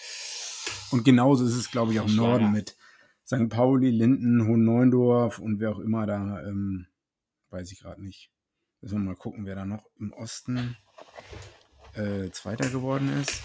Und 0.92 1.04
genauso 1.04 1.46
ist 1.46 1.56
es, 1.56 1.72
glaube 1.72 1.94
ich, 1.94 2.00
auch 2.00 2.08
im 2.08 2.16
Norden 2.16 2.52
mit 2.52 2.76
St. 3.26 3.50
Pauli, 3.50 3.90
Linden, 3.90 4.46
Hohen 4.46 4.68
und 4.68 5.60
wer 5.60 5.72
auch 5.72 5.80
immer 5.80 6.06
da, 6.06 6.44
ähm, 6.44 6.88
weiß 7.50 7.72
ich 7.72 7.80
gerade 7.80 8.04
nicht. 8.04 8.32
Müssen 8.82 9.00
wir 9.00 9.12
mal 9.12 9.16
gucken, 9.16 9.46
wer 9.46 9.56
da 9.56 9.66
noch 9.66 9.86
im 10.00 10.12
Osten 10.14 10.76
äh, 11.94 12.30
Zweiter 12.32 12.70
geworden 12.70 13.22
ist. 13.22 13.42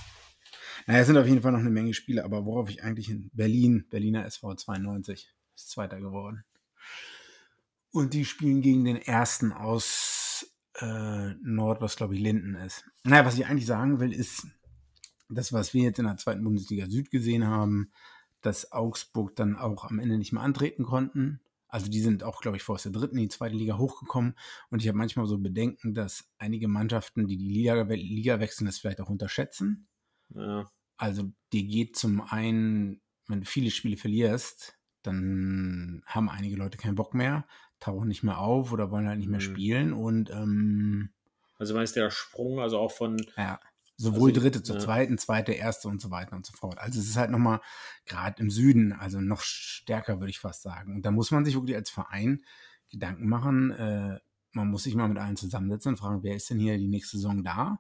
Naja, 0.87 1.01
es 1.01 1.07
sind 1.07 1.17
auf 1.17 1.27
jeden 1.27 1.43
Fall 1.43 1.53
noch 1.53 1.61
eine 1.61 1.71
Menge 1.71 1.95
Spiele, 1.95 2.25
aber 2.25 2.45
worauf 2.45 2.71
ich 2.71 2.83
eigentlich 2.83 3.11
in 3.11 3.31
Berlin, 3.33 3.87
Berliner 3.91 4.25
SV 4.25 4.55
92, 4.55 5.33
ist 5.55 5.71
Zweiter 5.71 6.01
geworden. 6.01 6.45
Und 7.97 8.13
die 8.13 8.27
spielen 8.27 8.61
gegen 8.61 8.85
den 8.85 8.97
ersten 8.97 9.53
aus 9.53 10.55
äh, 10.75 11.33
Nord, 11.41 11.81
was 11.81 11.97
glaube 11.97 12.15
ich 12.15 12.21
Linden 12.21 12.55
ist. 12.55 12.85
Naja, 13.05 13.25
was 13.25 13.39
ich 13.39 13.47
eigentlich 13.47 13.65
sagen 13.65 14.01
will, 14.01 14.13
ist, 14.13 14.47
das, 15.31 15.55
was 15.55 15.73
wir 15.73 15.85
jetzt 15.85 15.99
in 15.99 16.05
der 16.05 16.19
zweiten 16.19 16.45
Bundesliga 16.45 16.91
Süd 16.91 17.11
gesehen 17.11 17.47
haben, 17.47 17.91
dass 18.43 18.71
Augsburg 18.71 19.35
dann 19.37 19.57
auch 19.57 19.87
am 19.87 19.99
Ende 19.99 20.19
nicht 20.19 20.35
mehr 20.35 20.43
antreten 20.43 20.85
konnten. 20.85 21.41
Also 21.69 21.89
die 21.89 22.01
sind 22.01 22.23
auch, 22.23 22.43
glaube 22.43 22.59
ich, 22.59 22.63
vor 22.63 22.77
der 22.77 22.93
dritten 22.93 23.17
in 23.17 23.23
die 23.23 23.29
zweite 23.29 23.57
Liga 23.57 23.79
hochgekommen. 23.79 24.35
Und 24.69 24.83
ich 24.83 24.89
habe 24.89 24.99
manchmal 24.99 25.25
so 25.25 25.39
Bedenken, 25.39 25.95
dass 25.95 26.31
einige 26.37 26.69
Mannschaften, 26.69 27.27
die 27.27 27.39
die 27.39 27.49
Liga, 27.49 27.81
Liga 27.81 28.41
wechseln, 28.41 28.67
das 28.67 28.77
vielleicht 28.77 29.01
auch 29.01 29.09
unterschätzen. 29.09 29.89
Ja. 30.35 30.71
Also 30.99 31.33
die 31.55 31.67
geht 31.67 31.97
zum 31.97 32.21
einen, 32.21 33.01
wenn 33.27 33.41
du 33.41 33.47
viele 33.47 33.71
Spiele 33.71 33.97
verlierst, 33.97 34.77
dann 35.03 36.03
haben 36.07 36.29
einige 36.29 36.57
Leute 36.57 36.79
keinen 36.79 36.97
Bock 36.97 37.15
mehr, 37.15 37.47
tauchen 37.81 38.09
nicht 38.09 38.23
mehr 38.23 38.39
auf 38.39 38.73
oder 38.73 38.91
wollen 38.91 39.09
halt 39.09 39.19
nicht 39.19 39.29
mehr 39.29 39.41
mhm. 39.41 39.45
spielen. 39.45 39.93
Und 39.93 40.31
ähm, 40.31 41.11
also 41.59 41.75
meinst 41.75 41.97
du 41.97 42.01
der 42.01 42.11
Sprung, 42.11 42.61
also 42.61 42.79
auch 42.79 42.93
von 42.93 43.17
ja. 43.37 43.61
Sowohl 43.99 44.29
also, 44.31 44.43
dritte 44.43 44.63
zur 44.63 44.77
ja. 44.77 44.83
zweiten, 44.83 45.17
zweite, 45.17 45.53
erste 45.53 45.89
und 45.89 46.03
so 46.03 46.11
weiter 46.11 46.37
und 46.37 46.45
so 46.45 46.53
fort. 46.53 46.79
Also 46.79 47.01
es 47.01 47.09
ist 47.09 47.17
halt 47.17 47.31
nochmal, 47.31 47.61
gerade 48.05 48.43
im 48.43 48.51
Süden, 48.51 48.93
also 48.93 49.23
noch 49.23 49.41
stärker, 49.41 50.21
würde 50.21 50.31
ich 50.31 50.39
fast 50.39 50.63
sagen. 50.63 50.95
Und 50.97 51.07
da 51.07 51.11
muss 51.11 51.31
man 51.31 51.47
sich 51.47 51.55
wirklich 51.55 51.77
als 51.77 51.89
Verein 51.89 52.45
Gedanken 52.91 53.27
machen. 53.27 53.71
Äh, 53.71 54.21
man 54.53 54.69
muss 54.69 54.85
sich 54.85 54.95
mal 54.95 55.09
mit 55.09 55.19
allen 55.19 55.37
zusammensetzen 55.37 55.91
und 55.93 55.97
fragen, 55.97 56.23
wer 56.23 56.37
ist 56.37 56.51
denn 56.51 56.59
hier 56.59 56.77
die 56.77 56.89
nächste 56.89 57.17
Saison 57.17 57.43
da? 57.43 57.79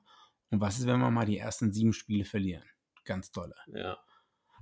Und 0.50 0.60
was 0.60 0.78
ist, 0.78 0.86
wenn 0.86 1.00
wir 1.00 1.10
mal 1.10 1.26
die 1.26 1.38
ersten 1.38 1.72
sieben 1.72 1.92
Spiele 1.92 2.24
verlieren? 2.24 2.64
Ganz 3.04 3.30
dolle. 3.30 3.54
Ja. 3.66 3.98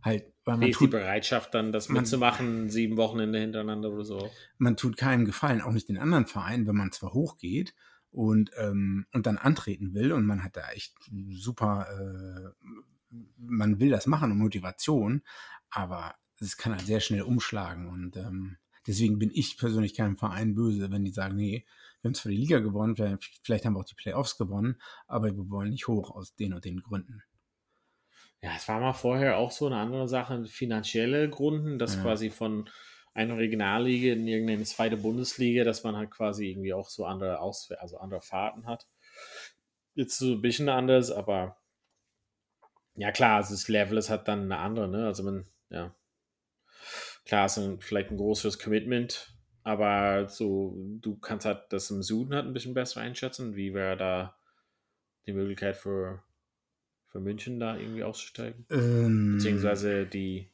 Halt, 0.05 0.33
weil 0.45 0.57
man 0.57 0.67
Wie 0.67 0.71
ist 0.71 0.77
tut, 0.77 0.89
die 0.89 0.97
Bereitschaft 0.99 1.55
dann, 1.55 1.73
das 1.73 1.89
man, 1.89 2.03
mitzumachen, 2.03 2.69
sieben 2.69 2.97
Wochenende 2.97 3.39
hintereinander 3.39 3.91
oder 3.91 4.05
so? 4.05 4.31
Man 4.59 4.77
tut 4.77 4.97
keinem 4.97 5.25
Gefallen, 5.25 5.63
auch 5.63 5.73
nicht 5.73 5.89
den 5.89 5.99
anderen 5.99 6.27
Vereinen, 6.27 6.67
wenn 6.67 6.77
man 6.77 6.93
zwar 6.93 7.15
hochgeht, 7.15 7.75
und, 8.15 8.53
ähm, 8.57 9.07
und 9.13 9.27
dann 9.27 9.39
antreten 9.39 9.93
will 9.93 10.13
und 10.13 10.25
man 10.25 10.45
hat 10.45 10.57
da 10.57 10.71
echt 10.71 10.95
super, 11.31 11.89
äh, 11.91 13.17
man 13.37 13.81
will 13.81 13.91
das 13.91 14.07
machen 14.07 14.31
und 14.31 14.39
Motivation, 14.39 15.23
aber 15.69 16.15
es 16.39 16.57
kann 16.57 16.73
halt 16.73 16.87
sehr 16.87 17.01
schnell 17.01 17.23
umschlagen 17.23 17.89
und 17.89 18.17
ähm, 18.17 18.57
deswegen 18.87 19.19
bin 19.19 19.33
ich 19.35 19.59
persönlich 19.59 19.95
keinem 19.95 20.17
Verein 20.17 20.55
böse, 20.55 20.93
wenn 20.93 21.05
die 21.05 21.11
sagen, 21.11 21.35
nee, 21.35 21.67
wir 22.01 22.09
haben 22.09 22.15
zwar 22.15 22.31
die 22.31 22.39
Liga 22.39 22.61
gewonnen, 22.61 22.95
vielleicht, 22.95 23.41
vielleicht 23.43 23.65
haben 23.65 23.75
wir 23.75 23.81
auch 23.81 23.85
die 23.85 23.97
Playoffs 23.97 24.39
gewonnen, 24.39 24.77
aber 25.09 25.35
wir 25.35 25.51
wollen 25.51 25.71
nicht 25.71 25.89
hoch 25.89 26.13
aus 26.13 26.37
den 26.37 26.55
und 26.55 26.65
den 26.65 26.83
Gründen. 26.83 27.23
Ja, 28.45 28.51
es 28.55 28.69
war 28.69 28.79
mal 28.79 28.93
vorher 28.93 29.39
auch 29.39 29.51
so 29.51 29.65
eine 29.65 29.79
andere 29.79 30.07
Sache, 30.07 30.45
finanzielle 30.45 31.31
Gründen, 31.31 31.79
dass 31.79 31.95
ja. 31.95 32.03
quasi 32.03 32.29
von 32.29 32.69
eine 33.15 33.39
Regionalliga 33.39 34.13
in 34.13 34.29
irgendeine 34.29 34.65
zweite 34.65 34.99
Bundesliga, 34.99 35.65
dass 35.65 35.83
man 35.83 35.97
halt 35.97 36.11
quasi 36.11 36.51
irgendwie 36.51 36.75
auch 36.75 36.91
so 36.91 37.07
andere 37.07 37.41
Aus 37.41 37.71
also 37.73 37.97
andere 37.97 38.21
Fahrten 38.21 38.67
hat. 38.67 38.87
Jetzt 39.95 40.19
so 40.19 40.33
ein 40.33 40.43
bisschen 40.43 40.69
anders, 40.69 41.11
aber 41.11 41.57
ja 42.97 43.13
klar, 43.13 43.37
also 43.37 43.55
das 43.55 43.69
Level 43.69 43.97
ist 43.97 44.11
halt 44.11 44.29
dann 44.29 44.43
eine 44.43 44.59
andere, 44.59 44.89
ne? 44.89 45.07
Also 45.07 45.23
man, 45.23 45.47
ja. 45.71 45.95
Klar, 47.25 47.47
ist 47.47 47.57
ein, 47.57 47.81
vielleicht 47.81 48.11
ein 48.11 48.19
großes 48.19 48.59
Commitment, 48.59 49.39
aber 49.63 50.29
so, 50.29 50.77
du 51.01 51.17
kannst 51.17 51.47
halt 51.47 51.63
das 51.71 51.91
im 51.91 52.03
Süden 52.03 52.35
halt 52.35 52.45
ein 52.45 52.53
bisschen 52.53 52.75
besser 52.75 53.01
einschätzen. 53.01 53.57
Wie 53.57 53.73
wäre 53.73 53.97
da 53.97 54.37
die 55.25 55.33
Möglichkeit 55.33 55.79
für, 55.79 56.23
für 57.15 57.21
München 57.21 57.61
da 57.61 57.77
irgendwie 57.77 58.03
auszusteigen? 58.03 58.67
Ähm, 58.71 59.37
Beziehungsweise 59.37 60.05
die 60.05 60.51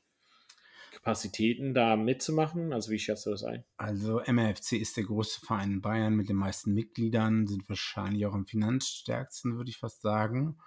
Kapazitäten, 0.92 1.73
da 1.73 1.96
mitzumachen? 1.96 2.75
Also 2.75 2.90
wie 2.90 2.99
schätzt 2.99 3.25
du 3.25 3.31
das 3.31 3.44
ein? 3.44 3.64
Also 3.79 4.20
MRFC 4.20 4.73
ist 4.73 4.99
der 4.99 5.05
größte 5.05 5.46
Verein 5.46 5.73
in 5.73 5.81
Bayern 5.81 6.14
mit 6.14 6.29
den 6.29 6.37
meisten 6.37 6.75
Mitgliedern, 6.75 7.46
sind 7.46 7.66
wahrscheinlich 7.66 8.27
auch 8.27 8.35
am 8.35 8.44
finanzstärksten, 8.44 9.57
würde 9.57 9.70
ich 9.70 9.79
fast 9.79 10.03
sagen. 10.03 10.59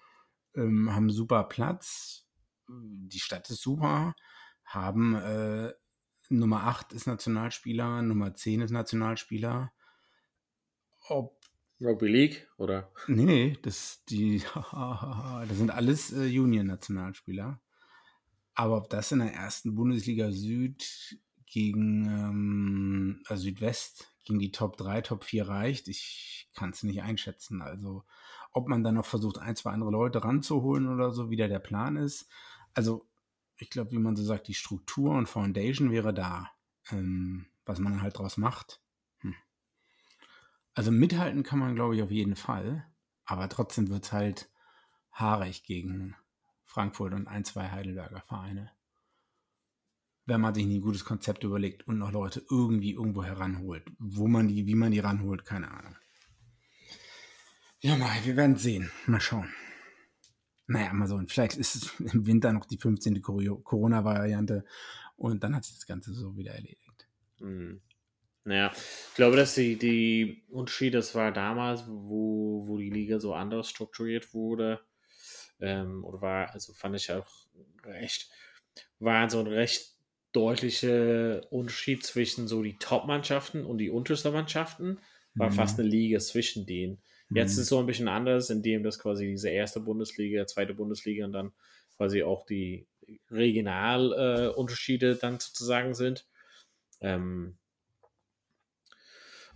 Ähm, 0.55 0.91
haben 0.91 1.11
super 1.11 1.43
Platz, 1.43 2.25
die 2.67 3.19
Stadt 3.19 3.47
ist 3.51 3.61
super, 3.61 4.15
haben 4.65 5.13
äh, 5.13 5.73
Nummer 6.29 6.63
8 6.63 6.93
ist 6.93 7.05
Nationalspieler, 7.05 8.01
Nummer 8.01 8.33
10 8.33 8.61
ist 8.61 8.71
Nationalspieler. 8.71 9.71
Ob 11.07 11.42
Rugby 11.83 12.07
League, 12.07 12.47
oder? 12.57 12.91
Nee, 13.07 13.25
nee, 13.25 13.57
das, 13.61 14.03
die, 14.05 14.41
das 14.71 15.57
sind 15.57 15.71
alles 15.71 16.13
äh, 16.13 16.39
Union-Nationalspieler. 16.39 17.59
Aber 18.55 18.77
ob 18.77 18.89
das 18.89 19.11
in 19.11 19.19
der 19.19 19.33
ersten 19.33 19.75
Bundesliga 19.75 20.31
Süd 20.31 21.19
gegen 21.45 22.05
ähm, 22.05 23.23
also 23.27 23.43
Südwest 23.43 24.15
gegen 24.23 24.39
die 24.39 24.51
Top 24.51 24.77
3, 24.77 25.01
Top 25.01 25.23
4 25.23 25.47
reicht, 25.47 25.87
ich 25.87 26.49
kann 26.53 26.69
es 26.69 26.83
nicht 26.83 27.01
einschätzen. 27.01 27.61
Also 27.61 28.03
ob 28.51 28.67
man 28.67 28.83
dann 28.83 28.95
noch 28.95 29.05
versucht, 29.05 29.39
ein, 29.39 29.55
zwei 29.55 29.71
andere 29.71 29.91
Leute 29.91 30.23
ranzuholen 30.23 30.87
oder 30.87 31.11
so, 31.11 31.29
wie 31.29 31.35
da 31.35 31.47
der 31.47 31.59
Plan 31.59 31.97
ist. 31.97 32.29
Also 32.73 33.07
ich 33.57 33.69
glaube, 33.69 33.91
wie 33.91 33.99
man 33.99 34.15
so 34.15 34.23
sagt, 34.23 34.47
die 34.47 34.53
Struktur 34.53 35.15
und 35.15 35.27
Foundation 35.27 35.91
wäre 35.91 36.13
da. 36.13 36.51
Ähm, 36.91 37.47
was 37.65 37.79
man 37.79 38.01
halt 38.01 38.17
draus 38.17 38.37
macht. 38.37 38.81
Also 40.75 40.91
mithalten 40.91 41.43
kann 41.43 41.59
man, 41.59 41.75
glaube 41.75 41.95
ich, 41.95 42.01
auf 42.01 42.11
jeden 42.11 42.35
Fall. 42.35 42.85
Aber 43.25 43.47
trotzdem 43.49 43.89
wird 43.89 44.05
es 44.05 44.11
halt 44.11 44.49
haarig 45.11 45.63
gegen 45.63 46.15
Frankfurt 46.63 47.13
und 47.13 47.27
ein, 47.27 47.45
zwei 47.45 47.69
Heidelberger 47.69 48.21
Vereine. 48.21 48.71
Wenn 50.25 50.41
man 50.41 50.53
sich 50.53 50.65
ein 50.65 50.81
gutes 50.81 51.05
Konzept 51.05 51.43
überlegt 51.43 51.87
und 51.87 51.99
noch 51.99 52.11
Leute 52.11 52.43
irgendwie 52.49 52.93
irgendwo 52.93 53.23
heranholt. 53.23 53.85
Wo 53.99 54.27
man 54.27 54.47
die, 54.47 54.65
wie 54.65 54.75
man 54.75 54.91
die 54.91 54.99
ranholt, 54.99 55.45
keine 55.45 55.69
Ahnung. 55.69 55.95
Ja, 57.81 57.97
mal, 57.97 58.23
wir 58.23 58.37
werden 58.37 58.55
sehen. 58.55 58.89
Mal 59.05 59.19
schauen. 59.19 59.53
Naja, 60.67 60.93
mal 60.93 61.07
so. 61.07 61.21
Vielleicht 61.27 61.57
ist 61.57 61.75
es 61.75 61.99
im 61.99 62.25
Winter 62.25 62.53
noch 62.53 62.65
die 62.65 62.77
15. 62.77 63.21
Corona-Variante 63.21 64.65
und 65.17 65.43
dann 65.43 65.55
hat 65.55 65.65
sich 65.65 65.75
das 65.75 65.85
Ganze 65.85 66.13
so 66.13 66.37
wieder 66.37 66.53
erledigt. 66.53 67.07
Hm. 67.39 67.81
Naja, 68.45 68.71
ich 68.75 69.15
glaube, 69.15 69.37
dass 69.37 69.55
die, 69.55 69.77
die 69.77 70.43
Unterschied, 70.49 70.93
das 70.93 71.15
war 71.15 71.31
damals, 71.31 71.85
wo, 71.87 72.67
wo 72.67 72.77
die 72.77 72.89
Liga 72.89 73.19
so 73.19 73.33
anders 73.33 73.69
strukturiert 73.69 74.33
wurde, 74.33 74.81
ähm, 75.61 76.03
oder 76.03 76.21
war, 76.21 76.53
also 76.53 76.73
fand 76.73 76.95
ich 76.95 77.09
auch 77.11 77.47
recht, 77.85 78.29
war 78.99 79.29
so 79.29 79.39
ein 79.39 79.47
recht 79.47 79.93
deutlicher 80.33 81.41
Unterschied 81.51 82.03
zwischen 82.03 82.47
so 82.47 82.63
die 82.63 82.77
Top-Mannschaften 82.77 83.65
und 83.65 83.77
die 83.77 83.89
untersten 83.89 84.33
Mannschaften, 84.33 84.99
war 85.35 85.49
mhm. 85.49 85.53
fast 85.53 85.79
eine 85.79 85.87
Liga 85.87 86.19
zwischen 86.19 86.65
denen. 86.65 87.01
Jetzt 87.29 87.53
mhm. 87.53 87.53
ist 87.53 87.57
es 87.59 87.67
so 87.69 87.79
ein 87.79 87.85
bisschen 87.85 88.07
anders, 88.07 88.49
indem 88.49 88.83
das 88.83 88.99
quasi 88.99 89.27
diese 89.27 89.49
erste 89.49 89.79
Bundesliga, 89.79 90.45
zweite 90.45 90.73
Bundesliga 90.73 91.25
und 91.25 91.31
dann 91.31 91.53
quasi 91.95 92.23
auch 92.23 92.45
die 92.45 92.87
Regionalunterschiede 93.29 95.11
äh, 95.11 95.17
dann 95.17 95.39
sozusagen 95.39 95.93
sind. 95.93 96.27
Ähm, 97.01 97.57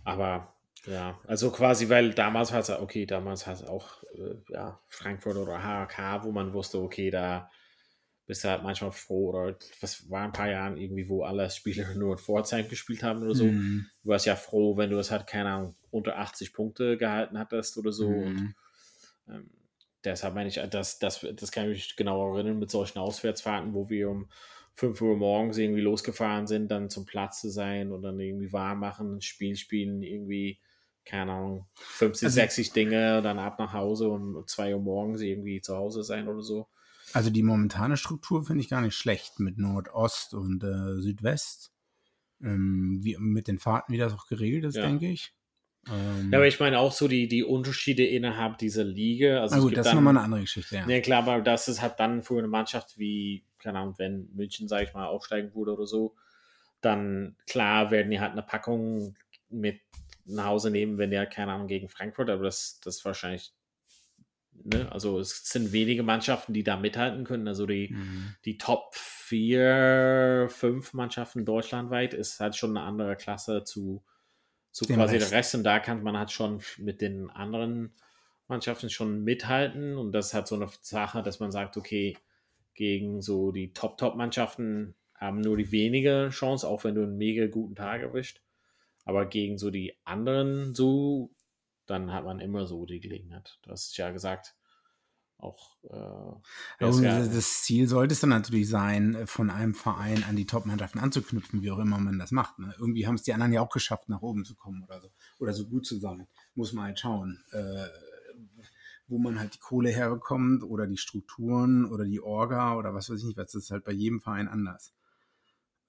aber 0.04 0.54
ja, 0.86 1.18
also 1.26 1.50
quasi, 1.50 1.88
weil 1.88 2.14
damals 2.14 2.52
hat 2.52 2.68
es, 2.68 2.70
okay, 2.70 3.04
damals 3.04 3.46
hat 3.46 3.56
es 3.56 3.64
auch 3.64 4.02
äh, 4.14 4.36
ja, 4.48 4.80
Frankfurt 4.88 5.36
oder 5.36 5.62
HK, 5.62 6.24
wo 6.24 6.32
man 6.32 6.52
wusste, 6.52 6.80
okay, 6.80 7.10
da 7.10 7.50
bist 8.26 8.44
du 8.44 8.48
halt 8.48 8.62
manchmal 8.62 8.92
froh 8.92 9.30
oder 9.30 9.56
was 9.80 10.08
war 10.10 10.22
ein 10.22 10.32
paar 10.32 10.50
Jahren 10.50 10.76
irgendwie, 10.76 11.08
wo 11.08 11.24
alle 11.24 11.50
Spieler 11.50 11.86
nur 11.94 12.12
in 12.12 12.18
Pforzheim 12.18 12.68
gespielt 12.68 13.02
haben 13.02 13.22
oder 13.22 13.34
so. 13.34 13.44
Mhm. 13.44 13.86
Du 14.02 14.10
warst 14.10 14.26
ja 14.26 14.36
froh, 14.36 14.76
wenn 14.76 14.90
du 14.90 14.96
das 14.96 15.10
halt, 15.10 15.26
keine 15.26 15.50
Ahnung, 15.50 15.76
unter 15.90 16.18
80 16.18 16.52
Punkte 16.52 16.96
gehalten 16.98 17.38
hattest 17.38 17.78
oder 17.78 17.90
so. 17.90 18.10
Mhm. 18.10 18.54
Und 19.26 19.34
ähm, 19.34 19.50
deshalb 20.04 20.34
meine 20.34 20.48
ich, 20.48 20.60
das, 20.70 20.98
das, 20.98 21.26
das 21.34 21.50
kann 21.50 21.64
ich 21.64 21.70
mich 21.70 21.96
genau 21.96 22.34
erinnern 22.34 22.58
mit 22.58 22.70
solchen 22.70 22.98
Auswärtsfahrten, 22.98 23.74
wo 23.74 23.88
wir 23.88 24.10
um 24.10 24.28
5 24.78 25.02
Uhr 25.02 25.16
morgens 25.16 25.58
irgendwie 25.58 25.80
losgefahren 25.80 26.46
sind, 26.46 26.70
dann 26.70 26.88
zum 26.88 27.04
Platz 27.04 27.40
zu 27.40 27.50
sein 27.50 27.90
und 27.90 28.02
dann 28.02 28.20
irgendwie 28.20 28.52
warm 28.52 28.78
machen, 28.78 29.16
ein 29.16 29.20
Spiel 29.20 29.56
spielen, 29.56 30.04
irgendwie, 30.04 30.60
keine 31.04 31.32
Ahnung, 31.32 31.66
50, 31.74 32.26
also, 32.26 32.34
60 32.36 32.72
Dinge, 32.72 33.20
dann 33.20 33.40
ab 33.40 33.58
nach 33.58 33.72
Hause 33.72 34.08
und 34.08 34.36
um 34.36 34.46
2 34.46 34.76
Uhr 34.76 34.80
morgens 34.80 35.20
irgendwie 35.20 35.60
zu 35.60 35.74
Hause 35.74 36.04
sein 36.04 36.28
oder 36.28 36.42
so. 36.42 36.68
Also 37.12 37.30
die 37.30 37.42
momentane 37.42 37.96
Struktur 37.96 38.44
finde 38.44 38.62
ich 38.62 38.68
gar 38.68 38.80
nicht 38.80 38.94
schlecht 38.94 39.40
mit 39.40 39.58
Nordost 39.58 40.34
und 40.34 40.62
äh, 40.62 41.02
Südwest. 41.02 41.72
Ähm, 42.40 43.00
wie, 43.02 43.16
mit 43.18 43.48
den 43.48 43.58
Fahrten, 43.58 43.92
wie 43.92 43.98
das 43.98 44.12
auch 44.12 44.28
geregelt 44.28 44.64
ist, 44.64 44.76
ja. 44.76 44.86
denke 44.86 45.08
ich. 45.08 45.32
Ähm, 45.88 46.30
ja, 46.30 46.38
aber 46.38 46.46
ich 46.46 46.60
meine 46.60 46.78
auch 46.78 46.92
so 46.92 47.08
die, 47.08 47.26
die 47.26 47.42
Unterschiede 47.42 48.06
innerhalb 48.06 48.58
dieser 48.58 48.84
Liga. 48.84 49.40
Also 49.40 49.56
na 49.56 49.60
gut, 49.60 49.76
das 49.76 49.86
dann, 49.86 49.90
ist 49.90 49.94
nochmal 49.96 50.16
eine 50.16 50.24
andere 50.24 50.42
Geschichte, 50.42 50.76
ja. 50.76 50.86
Ne, 50.86 51.02
klar, 51.02 51.26
aber 51.26 51.40
das 51.40 51.66
ist 51.66 51.82
halt 51.82 51.94
dann 51.98 52.22
für 52.22 52.38
eine 52.38 52.46
Mannschaft 52.46 52.96
wie, 52.96 53.44
keine 53.58 53.78
Ahnung, 53.78 53.94
wenn 53.98 54.28
München, 54.34 54.68
sage 54.68 54.84
ich 54.84 54.94
mal, 54.94 55.06
aufsteigen 55.06 55.54
würde 55.54 55.72
oder 55.72 55.86
so, 55.86 56.14
dann 56.80 57.36
klar 57.46 57.90
werden 57.90 58.10
die 58.10 58.20
halt 58.20 58.32
eine 58.32 58.42
Packung 58.42 59.16
mit 59.48 59.80
nach 60.24 60.46
Hause 60.46 60.70
nehmen, 60.70 60.98
wenn 60.98 61.10
der, 61.10 61.26
keine 61.26 61.52
Ahnung, 61.52 61.68
gegen 61.68 61.88
Frankfurt, 61.88 62.30
aber 62.30 62.44
das, 62.44 62.80
das 62.80 62.96
ist 62.96 63.04
wahrscheinlich 63.04 63.52
Ne? 64.64 64.90
Also 64.90 65.18
es 65.18 65.44
sind 65.44 65.72
wenige 65.72 66.02
Mannschaften, 66.02 66.52
die 66.52 66.64
da 66.64 66.76
mithalten 66.76 67.24
können. 67.24 67.48
Also 67.48 67.66
die, 67.66 67.88
mhm. 67.92 68.34
die 68.44 68.58
Top 68.58 68.94
4, 68.94 70.48
5 70.50 70.92
Mannschaften 70.94 71.44
deutschlandweit 71.44 72.14
ist 72.14 72.40
halt 72.40 72.56
schon 72.56 72.76
eine 72.76 72.86
andere 72.86 73.16
Klasse 73.16 73.64
zu, 73.64 74.02
zu 74.70 74.86
quasi 74.86 75.16
Rest. 75.16 75.30
der 75.30 75.38
Rest. 75.38 75.54
Und 75.54 75.64
da 75.64 75.78
kann 75.78 76.02
man 76.02 76.18
halt 76.18 76.32
schon 76.32 76.60
mit 76.78 77.00
den 77.00 77.30
anderen 77.30 77.92
Mannschaften 78.48 78.90
schon 78.90 79.22
mithalten. 79.24 79.96
Und 79.96 80.12
das 80.12 80.28
ist 80.28 80.34
halt 80.34 80.48
so 80.48 80.56
eine 80.56 80.68
Sache, 80.80 81.22
dass 81.22 81.40
man 81.40 81.52
sagt, 81.52 81.76
okay, 81.76 82.16
gegen 82.78 83.20
so 83.20 83.52
die 83.52 83.72
Top-Top-Mannschaften 83.72 84.94
haben 85.14 85.40
nur 85.40 85.56
die 85.56 85.72
wenige 85.72 86.28
Chance, 86.30 86.66
auch 86.66 86.84
wenn 86.84 86.94
du 86.94 87.02
einen 87.02 87.18
mega 87.18 87.46
guten 87.48 87.74
Tag 87.74 88.02
erwischt. 88.02 88.40
Aber 89.04 89.26
gegen 89.26 89.58
so 89.58 89.70
die 89.70 89.98
anderen 90.04 90.74
so 90.74 91.34
dann 91.88 92.12
hat 92.12 92.24
man 92.24 92.40
immer 92.40 92.66
so 92.66 92.84
die 92.86 93.00
Gelegenheit. 93.00 93.58
Du 93.62 93.70
hast 93.70 93.96
ja 93.96 94.10
gesagt, 94.10 94.54
auch. 95.38 95.76
Äh, 95.84 96.84
also 96.84 97.02
das 97.02 97.62
Ziel 97.62 97.88
sollte 97.88 98.12
es 98.12 98.20
dann 98.20 98.30
natürlich 98.30 98.68
sein, 98.68 99.14
äh, 99.14 99.26
von 99.26 99.50
einem 99.50 99.74
Verein 99.74 100.24
an 100.24 100.36
die 100.36 100.46
Top-Mannschaften 100.46 100.98
anzuknüpfen, 100.98 101.62
wie 101.62 101.70
auch 101.70 101.78
immer 101.78 101.98
man 101.98 102.18
das 102.18 102.30
macht. 102.30 102.58
Ne? 102.58 102.74
Irgendwie 102.78 103.06
haben 103.06 103.14
es 103.14 103.22
die 103.22 103.32
anderen 103.32 103.52
ja 103.52 103.60
auch 103.60 103.70
geschafft, 103.70 104.08
nach 104.08 104.22
oben 104.22 104.44
zu 104.44 104.54
kommen 104.54 104.82
oder 104.84 105.00
so. 105.00 105.10
Oder 105.38 105.52
so 105.52 105.66
gut 105.66 105.86
zu 105.86 105.98
sein. 105.98 106.26
Muss 106.54 106.72
man 106.72 106.86
halt 106.86 107.00
schauen. 107.00 107.42
Äh, 107.52 107.86
wo 109.08 109.18
man 109.18 109.38
halt 109.38 109.54
die 109.54 109.58
Kohle 109.58 109.90
herbekommt 109.90 110.62
oder 110.62 110.86
die 110.86 110.98
Strukturen 110.98 111.86
oder 111.86 112.04
die 112.04 112.20
Orga 112.20 112.76
oder 112.76 112.94
was 112.94 113.10
weiß 113.10 113.20
ich 113.20 113.24
nicht, 113.24 113.38
was 113.38 113.54
ist 113.54 113.70
halt 113.70 113.84
bei 113.84 113.92
jedem 113.92 114.20
Verein 114.20 114.48
anders. 114.48 114.94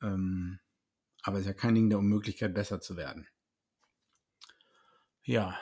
Ähm, 0.02 0.60
aber 1.24 1.38
es 1.38 1.42
ist 1.42 1.48
ja 1.48 1.54
kein 1.54 1.76
Ding 1.76 1.90
der 1.90 2.00
Unmöglichkeit, 2.00 2.54
besser 2.54 2.80
zu 2.80 2.96
werden. 2.96 3.28
Ja, 5.24 5.60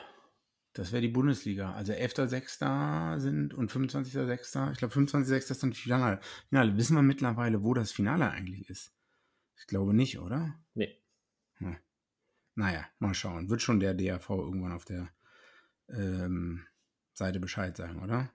das 0.72 0.92
wäre 0.92 1.02
die 1.02 1.08
Bundesliga. 1.08 1.72
Also 1.72 1.92
11.6. 1.92 3.18
sind 3.18 3.52
und 3.52 3.72
25.6. 3.72 4.72
Ich 4.72 4.78
glaube, 4.78 4.94
25.6. 4.94 5.50
ist 5.50 5.62
dann 5.62 5.70
das 5.70 5.78
Finale. 5.80 6.20
Finale. 6.48 6.76
Wissen 6.76 6.94
wir 6.94 7.02
mittlerweile, 7.02 7.64
wo 7.64 7.74
das 7.74 7.90
Finale 7.90 8.30
eigentlich 8.30 8.70
ist? 8.70 8.94
Ich 9.56 9.66
glaube 9.66 9.92
nicht, 9.92 10.20
oder? 10.20 10.54
Nee. 10.74 10.96
Hm. 11.56 11.76
Naja, 12.54 12.86
mal 13.00 13.14
schauen. 13.14 13.50
Wird 13.50 13.60
schon 13.60 13.80
der 13.80 13.94
DAV 13.94 14.30
irgendwann 14.30 14.72
auf 14.72 14.84
der 14.84 15.08
ähm, 15.88 16.67
Seite 17.18 17.40
Bescheid 17.40 17.76
sagen, 17.76 18.02
oder? 18.02 18.30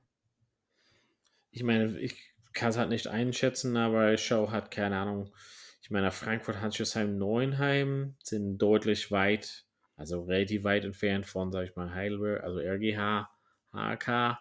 Ich 1.52 1.63
meine, 1.63 2.00
ich 2.00 2.15
kann 2.54 2.69
es 2.69 2.78
halt 2.78 2.89
nicht 2.89 3.08
einschätzen, 3.08 3.78
aber 3.78 4.15
schaue 4.17 4.52
halt 4.52 4.72
keine 4.72 4.98
Ahnung. 4.98 5.34
Ich 5.82 5.91
meine, 5.91 6.12
Frankfurt, 6.12 6.62
Hanschesheim, 6.62 7.17
Neuenheim 7.17 8.15
sind 8.24 8.58
deutlich 8.58 9.12
weit 9.12 9.65
also 9.96 10.24
relativ 10.24 10.63
weit 10.63 10.86
entfernt 10.86 11.26
von, 11.26 11.52
sag 11.52 11.65
ich 11.65 11.76
mal, 11.76 11.93
Heidelberg, 11.93 12.43
also 12.43 12.60
RGH, 12.60 13.30
HK, 13.72 14.39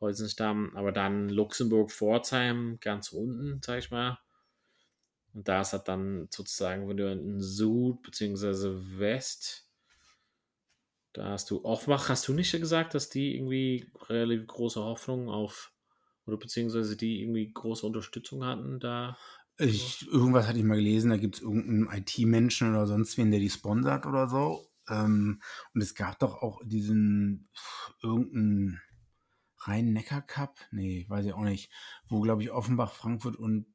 Heusenstamm, 0.00 0.72
aber 0.76 0.92
dann 0.92 1.28
Luxemburg, 1.28 1.90
Pforzheim 1.90 2.78
ganz 2.80 3.12
unten, 3.12 3.60
sag 3.64 3.78
ich 3.78 3.90
mal. 3.90 4.18
Und 5.34 5.48
da 5.48 5.62
ist 5.62 5.72
halt 5.72 5.88
dann 5.88 6.28
sozusagen, 6.30 6.88
wenn 6.88 6.96
du 6.96 7.10
in 7.10 7.40
Süd 7.40 8.02
bzw. 8.02 8.98
West, 8.98 9.68
da 11.12 11.30
hast 11.30 11.50
du 11.50 11.64
Offenbach, 11.64 12.08
hast 12.08 12.26
du 12.28 12.32
nicht 12.32 12.52
gesagt, 12.52 12.94
dass 12.94 13.08
die 13.08 13.36
irgendwie 13.36 13.90
relativ 14.08 14.46
große 14.46 14.80
Hoffnung 14.80 15.28
auf, 15.28 15.72
oder 16.26 16.36
beziehungsweise 16.36 16.96
die 16.96 17.20
irgendwie 17.20 17.52
große 17.52 17.86
Unterstützung 17.86 18.44
hatten 18.44 18.80
da? 18.80 19.16
Ich, 19.58 20.06
irgendwas 20.08 20.48
hatte 20.48 20.58
ich 20.58 20.64
mal 20.64 20.76
gelesen, 20.76 21.10
da 21.10 21.16
gibt 21.16 21.36
es 21.36 21.42
irgendeinen 21.42 21.88
IT-Menschen 21.92 22.70
oder 22.70 22.86
sonst 22.86 23.18
wen, 23.18 23.30
der 23.30 23.40
die 23.40 23.50
sponsert 23.50 24.06
oder 24.06 24.28
so. 24.28 24.66
Ähm, 24.88 25.40
und 25.74 25.80
es 25.82 25.94
gab 25.94 26.18
doch 26.18 26.42
auch 26.42 26.60
diesen 26.64 27.50
irgendeinen 28.02 28.80
Rhein-Neckar-Cup, 29.58 30.58
nee, 30.72 31.06
weiß 31.08 31.26
ich 31.26 31.32
auch 31.34 31.42
nicht, 31.42 31.70
wo, 32.08 32.20
glaube 32.20 32.42
ich, 32.42 32.50
Offenbach, 32.50 32.92
Frankfurt 32.92 33.36
und 33.36 33.71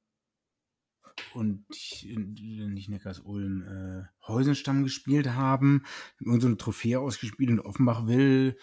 und 1.34 1.66
nicht 1.70 2.90
Neckars 2.90 3.20
Ulm, 3.20 3.64
äh, 3.64 4.28
Heusenstamm 4.28 4.84
gespielt 4.84 5.30
haben, 5.30 5.86
und 6.24 6.42
so 6.42 6.48
eine 6.48 6.58
Trophäe 6.58 7.00
ausgespielt 7.00 7.50
und 7.50 7.60
Offenbach 7.60 8.08
will 8.08 8.58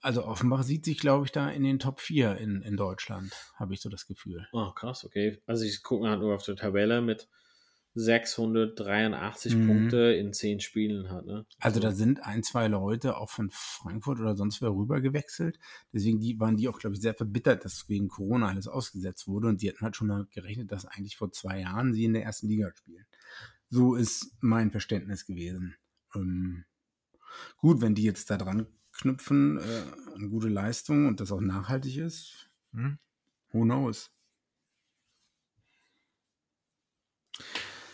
also 0.00 0.24
Offenbach 0.24 0.62
sieht 0.62 0.84
sich, 0.84 0.98
glaube 0.98 1.26
ich, 1.26 1.32
da 1.32 1.50
in 1.50 1.64
den 1.64 1.78
Top 1.78 2.00
4 2.00 2.36
in, 2.38 2.62
in 2.62 2.76
Deutschland, 2.76 3.32
habe 3.56 3.74
ich 3.74 3.80
so 3.80 3.88
das 3.88 4.06
Gefühl. 4.06 4.46
Oh, 4.52 4.70
krass, 4.72 5.04
okay. 5.04 5.42
Also 5.46 5.64
ich 5.64 5.82
gucke 5.82 6.08
halt 6.08 6.20
nur 6.20 6.34
auf 6.34 6.44
die 6.44 6.54
Tabelle 6.54 7.00
mit 7.00 7.28
683 7.98 9.56
Mhm. 9.56 9.66
Punkte 9.66 9.96
in 10.14 10.32
10 10.32 10.60
Spielen 10.60 11.10
hat. 11.10 11.26
Ne? 11.26 11.46
Also 11.58 11.80
da 11.80 11.92
sind 11.92 12.22
ein, 12.24 12.42
zwei 12.42 12.68
Leute 12.68 13.16
auch 13.16 13.30
von 13.30 13.50
Frankfurt 13.50 14.20
oder 14.20 14.36
sonst 14.36 14.62
wer 14.62 14.70
rüber 14.70 15.00
gewechselt. 15.00 15.58
Deswegen 15.92 16.20
die, 16.20 16.38
waren 16.38 16.56
die 16.56 16.68
auch, 16.68 16.78
glaube 16.78 16.94
ich, 16.94 17.02
sehr 17.02 17.14
verbittert, 17.14 17.64
dass 17.64 17.88
wegen 17.88 18.08
Corona 18.08 18.48
alles 18.48 18.68
ausgesetzt 18.68 19.26
wurde. 19.26 19.48
Und 19.48 19.62
die 19.62 19.68
hatten 19.68 19.80
halt 19.80 19.96
schon 19.96 20.08
damit 20.08 20.30
gerechnet, 20.30 20.70
dass 20.70 20.84
eigentlich 20.86 21.16
vor 21.16 21.32
zwei 21.32 21.60
Jahren 21.60 21.92
sie 21.92 22.04
in 22.04 22.12
der 22.12 22.22
ersten 22.22 22.48
Liga 22.48 22.70
spielen. 22.74 23.06
So 23.68 23.96
ist 23.96 24.32
mein 24.40 24.70
Verständnis 24.70 25.26
gewesen. 25.26 25.74
Ähm, 26.14 26.64
gut, 27.58 27.80
wenn 27.80 27.94
die 27.94 28.04
jetzt 28.04 28.30
da 28.30 28.36
dran 28.36 28.66
knüpfen, 28.92 29.58
äh, 29.58 30.14
eine 30.14 30.28
gute 30.28 30.48
Leistung 30.48 31.06
und 31.06 31.20
das 31.20 31.32
auch 31.32 31.40
nachhaltig 31.40 31.96
ist, 31.98 32.48
hm, 32.72 32.98
who 33.50 33.62
knows? 33.62 34.10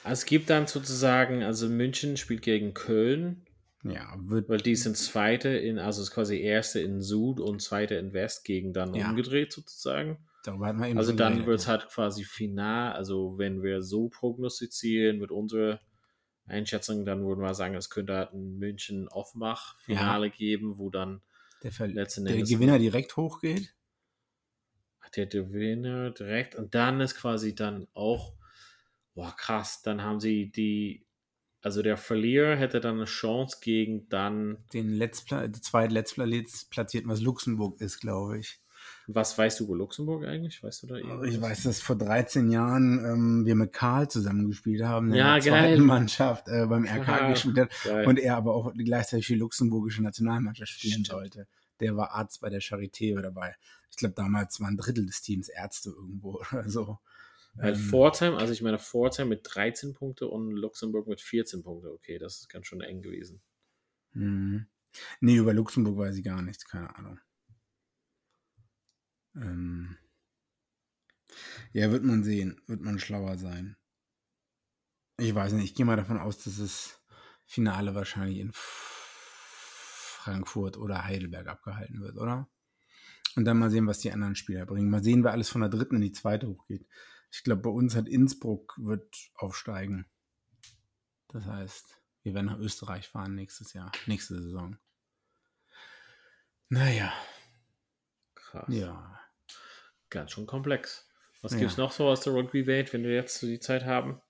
Es 0.05 0.27
gibt 0.27 0.51
dann 0.51 0.67
sozusagen, 0.67 1.43
also 1.43 1.69
München 1.69 2.17
spielt 2.17 2.43
gegen 2.43 2.75
Köln, 2.75 3.47
Ja, 3.83 4.15
wird 4.19 4.49
weil 4.49 4.59
die 4.59 4.77
sind 4.77 4.97
Zweite 4.97 5.49
in, 5.49 5.79
also 5.79 6.03
es 6.03 6.09
ist 6.09 6.15
quasi 6.15 6.41
Erste 6.41 6.81
in 6.81 7.01
Süd 7.01 7.41
und 7.41 7.61
Zweite 7.63 7.95
in 7.97 8.13
West 8.13 8.45
gegen 8.45 8.73
dann 8.73 8.95
Ja. 8.95 9.11
umgedreht 9.11 9.53
sozusagen. 9.53 10.19
darüber 10.43 10.67
hatten 10.67 10.79
wir 10.81 10.89
eben 10.89 10.99
Also 10.99 11.13
dann 11.13 11.47
wird 11.47 11.61
es 11.61 11.65
ja. 11.67 11.73
halt 11.73 11.89
quasi 11.89 12.25
final, 12.25 12.93
also 12.93 13.39
wenn 13.39 13.63
wir 13.63 13.83
so 13.83 14.09
prognostizieren 14.09 15.19
mit 15.19 15.31
unserer 15.31 15.81
Einschätzung, 16.47 17.07
dann 17.07 17.25
würden 17.25 17.41
wir 17.41 17.55
sagen, 17.55 17.75
es 17.75 17.89
könnte 17.89 18.15
halt 18.15 18.33
ein 18.35 18.59
München-Offenbach-Finale 18.59 20.31
geben, 20.31 20.77
wo 20.77 20.91
dann 20.91 21.23
der, 21.63 21.73
Ver 21.73 21.89
letzten 21.89 22.27
der 22.27 22.37
Endes- 22.37 22.51
Gewinner 22.51 22.79
direkt 22.79 23.17
hochgeht. 23.17 23.75
der 25.17 25.27
Gewinner 25.27 26.11
direkt 26.11 26.55
und 26.57 26.75
dann 26.75 27.01
ist 27.01 27.15
quasi 27.15 27.55
dann 27.55 27.87
auch, 27.95 28.35
boah 29.15 29.35
krass, 29.37 29.83
dann 29.83 30.03
haben 30.03 30.21
sie 30.21 30.51
die, 30.51 31.07
also 31.63 31.83
der 31.83 31.97
Verlierer 31.97 32.57
hätte 32.57 32.81
dann 32.81 32.97
eine 32.97 33.05
Chance 33.07 33.59
gegen 33.63 34.09
dann, 34.09 34.59
Den 34.73 34.91
Letztpla 34.91 35.51
zweitletztplatzierten, 35.53 37.11
was 37.11 37.21
Luxemburg 37.21 37.81
ist, 37.81 38.01
glaube 38.01 38.39
ich. 38.39 38.61
was 39.07 39.37
weißt 39.39 39.61
du 39.61 39.65
über 39.65 39.77
Luxemburg 39.77 40.25
eigentlich? 40.27 40.63
Weißt 40.63 40.83
du 40.83 40.87
da 40.89 40.97
irgendwas? 40.97 41.29
Ich 41.29 41.41
weiß, 41.41 41.63
dass 41.65 41.81
vor 41.81 41.97
13 41.97 42.51
Jahren 42.51 43.05
ähm, 43.05 43.47
wir 43.47 43.55
mit 43.55 43.73
Karl 43.73 44.09
zusammengespielt 44.09 44.83
haben, 44.85 45.11
der 45.11 45.19
Ja, 45.21 45.37
in 45.37 45.43
der 45.45 45.53
geil. 45.53 45.63
zweiten 45.71 45.87
Mannschaft 45.87 46.49
äh, 46.49 46.67
beim 46.67 46.85
RK 46.87 47.07
Geil. 47.07 47.33
gespielt 47.33 47.59
hat 47.59 47.71
Geil. 47.85 48.07
und 48.07 48.19
er 48.19 48.37
aber 48.37 48.55
auch 48.55 48.73
gleichzeitig 48.75 49.27
für 49.27 49.35
die 49.35 49.39
luxemburgische 49.39 50.03
Nationalmannschaft 50.03 50.71
spielen 50.73 50.93
Stimmt. 51.05 51.07
sollte. 51.07 51.47
Der 51.81 51.97
war 51.97 52.13
Arzt 52.13 52.41
bei 52.41 52.51
der 52.51 52.61
Charité 52.61 53.21
dabei. 53.21 53.57
Ich 53.91 53.97
glaube, 53.97 54.15
damals 54.15 54.61
waren 54.61 54.75
ein 54.75 54.77
Drittel 54.77 55.07
des 55.07 55.23
Teams 55.23 55.49
Ärzte 55.49 55.91
irgendwo 55.91 56.41
oder 56.53 56.69
so. 56.69 56.99
Ähm, 57.61 57.77
Pforzheim, 57.77 58.35
also 58.35 58.53
ich 58.53 58.63
meine 58.63 58.79
Pforzheim 58.79 59.29
mit 59.29 59.43
13 59.45 59.95
Punkte 59.95 60.29
und 60.29 60.51
Luxemburg 60.53 61.07
mit 61.07 61.21
14 61.21 61.63
Punkte. 61.63 61.93
Okay, 61.93 62.19
das 62.19 62.41
ist 62.41 62.49
ganz 62.49 62.67
schön 62.67 62.81
eng 62.81 63.03
gewesen. 63.03 63.43
Mhm. 64.13 64.67
Nee, 65.21 65.37
über 65.37 65.53
Luxemburg 65.53 65.99
weiß 65.99 66.17
ich 66.17 66.25
gar 66.25 66.43
nichts, 66.43 66.65
keine 66.65 66.95
Ahnung. 66.97 67.21
Ähm 69.37 69.99
ja, 71.73 71.91
wird 71.91 72.05
man 72.05 72.23
sehen, 72.23 72.61
wird 72.67 72.81
man 72.81 72.99
schlauer 72.99 73.37
sein. 73.37 73.77
Ich 75.19 75.35
weiß 75.35 75.53
nicht, 75.53 75.65
ich 75.65 75.75
gehe 75.75 75.87
mal 75.87 75.97
davon 75.97 76.19
aus, 76.19 76.43
dass 76.43 76.59
das 76.59 77.01
Finale 77.45 77.95
wahrscheinlich 77.95 78.39
in 78.39 78.51
Frankfurt 80.25 80.77
oder 80.77 81.05
Heidelberg 81.05 81.47
abgehalten 81.47 82.01
wird, 82.01 82.17
oder? 82.17 82.49
Und 83.37 83.45
dann 83.45 83.59
mal 83.59 83.71
sehen, 83.71 83.87
was 83.87 83.99
die 83.99 84.13
anderen 84.13 84.37
Spieler 84.37 84.65
bringen. 84.67 84.91
Mal 84.91 85.03
sehen, 85.03 85.25
wer 85.25 85.33
alles 85.33 85.49
von 85.49 85.61
der 85.61 85.71
dritten 85.71 85.97
in 85.97 86.03
die 86.03 86.13
zweite 86.13 86.49
hochgeht. 86.49 86.87
Ich 87.37 87.43
glaube, 87.43 87.63
bei 87.63 87.71
uns 87.71 87.97
hat 87.97 88.07
Innsbruck 88.09 88.75
wird 88.79 89.13
aufsteigen. 89.35 90.07
Das 91.29 91.45
heißt, 91.47 92.01
wir 92.23 92.33
werden 92.33 92.47
nach 92.47 92.59
Österreich 92.61 93.09
fahren 93.09 93.35
nächstes 93.35 93.73
Jahr, 93.73 93.91
nächste 94.07 94.41
Saison. 94.41 94.79
Naja, 96.69 97.13
Krass. 98.37 98.67
ja. 98.69 99.21
Ganz 100.11 100.31
schön 100.31 100.47
komplex. 100.47 101.09
Was 101.43 101.53
Ja. 101.53 101.59
gibt's 101.59 101.77
noch 101.77 101.91
so 101.91 102.07
aus 102.07 102.21
der 102.21 102.35
Rugby-Welt, 102.35 102.93
wenn 102.93 103.03
wir 103.03 103.13
jetzt 103.15 103.41
so 103.41 103.49
die 103.49 103.59
Zeit 103.59 103.85
haben? 103.85 104.21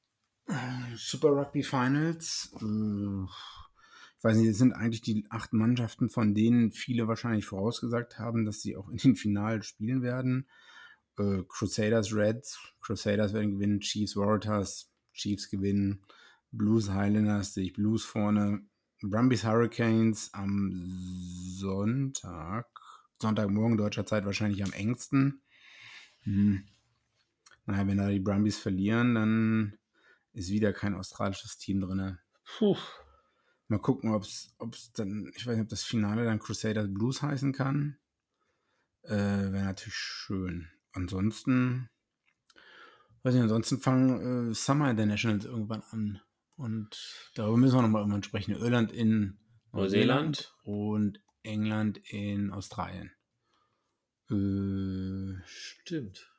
Super 0.97 1.29
Rugby 1.29 1.63
Finals. 1.63 2.55
äh, 2.61 3.25
Ich 4.19 4.25
weiß 4.25 4.39
nicht, 4.39 4.49
es 4.49 4.57
sind 4.59 4.73
eigentlich 4.73 5.03
die 5.03 5.27
acht 5.29 5.53
Mannschaften, 5.53 6.09
von 6.09 6.35
denen 6.35 6.73
viele 6.73 7.07
wahrscheinlich 7.07 7.45
vorausgesagt 7.45 8.19
haben, 8.19 8.47
dass 8.47 8.63
sie 8.63 8.77
auch 8.77 8.89
in 8.89 8.97
den 8.97 9.17
Finalen 9.17 9.63
spielen 9.63 10.01
werden. 10.03 10.49
Äh, 11.19 11.43
Crusaders 11.49 12.15
Reds, 12.15 12.59
Crusaders 12.81 13.33
werden 13.33 13.53
gewinnen, 13.53 13.81
Chiefs 13.81 14.17
Waratahs, 14.17 14.91
Chiefs 15.13 15.49
gewinnen, 15.49 16.05
Blues 16.51 16.91
Highlanders 16.91 17.55
sehe 17.55 17.65
ich 17.65 17.73
Blues 17.73 18.05
vorne, 18.05 18.63
Brumbies 19.03 19.45
Hurricanes 19.45 20.33
am 20.33 20.73
Sonntag, 21.57 22.67
Sonntagmorgen 23.21 23.77
deutscher 23.77 24.07
Zeit 24.07 24.25
wahrscheinlich 24.25 24.65
am 24.65 24.73
engsten. 24.73 25.43
Hm. 26.23 26.65
Naja, 27.67 27.87
wenn 27.87 27.99
da 27.99 28.09
die 28.09 28.21
Brumbies 28.21 28.59
verlieren, 28.59 29.15
dann 29.15 29.79
ist 30.33 30.51
wieder 30.51 30.73
kein 30.73 30.95
australisches 30.95 31.59
Team 31.59 31.81
drin. 31.81 32.19
Puh. 32.45 32.77
Mal 33.69 33.79
gucken, 33.79 34.11
ob 34.11 34.23
es 34.25 34.55
dann, 34.95 35.31
ich 35.35 35.47
weiß 35.47 35.57
nicht, 35.57 35.65
ob 35.65 35.69
das 35.69 35.85
Finale 35.85 36.25
dann 36.25 36.39
Crusaders 36.39 36.89
Blues 36.93 37.23
heißen 37.23 37.53
kann. 37.53 37.99
Äh, 39.03 39.11
Wäre 39.53 39.65
natürlich 39.65 39.95
schön. 39.95 40.69
Ansonsten, 40.95 41.91
weiß 43.23 43.35
nicht, 43.35 43.43
ansonsten 43.43 43.79
fangen 43.79 44.51
äh, 44.51 44.55
Summer 44.55 44.91
Internationals 44.91 45.45
irgendwann 45.45 45.83
an. 45.91 46.21
Und 46.57 47.31
darüber 47.35 47.57
müssen 47.57 47.77
wir 47.77 47.83
nochmal 47.83 48.03
irgendwann 48.03 48.23
sprechen. 48.23 48.55
Irland 48.55 48.93
in 48.93 49.39
Neuseeland. 49.73 50.55
und 50.63 51.21
England 51.43 51.99
in 52.09 52.53
Australien. 52.53 53.11
Äh, 54.31 55.43
Stimmt. 55.45 56.33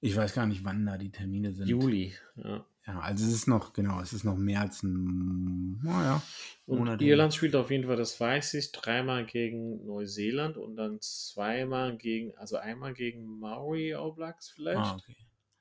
ich 0.00 0.14
weiß 0.16 0.34
gar 0.34 0.46
nicht, 0.46 0.64
wann 0.64 0.84
da 0.84 0.98
die 0.98 1.12
Termine 1.12 1.54
sind. 1.54 1.68
Juli. 1.68 2.14
Ja. 2.34 2.66
Ja, 2.86 2.98
also 2.98 3.24
es 3.24 3.32
ist 3.32 3.46
noch, 3.46 3.72
genau, 3.72 4.00
es 4.00 4.12
ist 4.12 4.24
noch 4.24 4.36
mehr 4.36 4.60
als 4.60 4.82
ein, 4.82 5.80
naja, 5.82 6.20
Monat. 6.66 7.00
Irland 7.00 7.32
spielt 7.32 7.54
auf 7.54 7.70
jeden 7.70 7.86
Fall, 7.86 7.96
das 7.96 8.18
weiß 8.18 8.54
ich, 8.54 8.72
dreimal 8.72 9.24
gegen 9.24 9.86
Neuseeland 9.86 10.56
und 10.56 10.76
dann 10.76 11.00
zweimal 11.00 11.96
gegen, 11.96 12.36
also 12.36 12.56
einmal 12.56 12.92
gegen 12.92 13.38
Maori 13.38 13.94
All 13.94 14.12
Blacks 14.12 14.50
vielleicht. 14.50 14.78
Ah, 14.78 14.96
okay. 14.96 15.16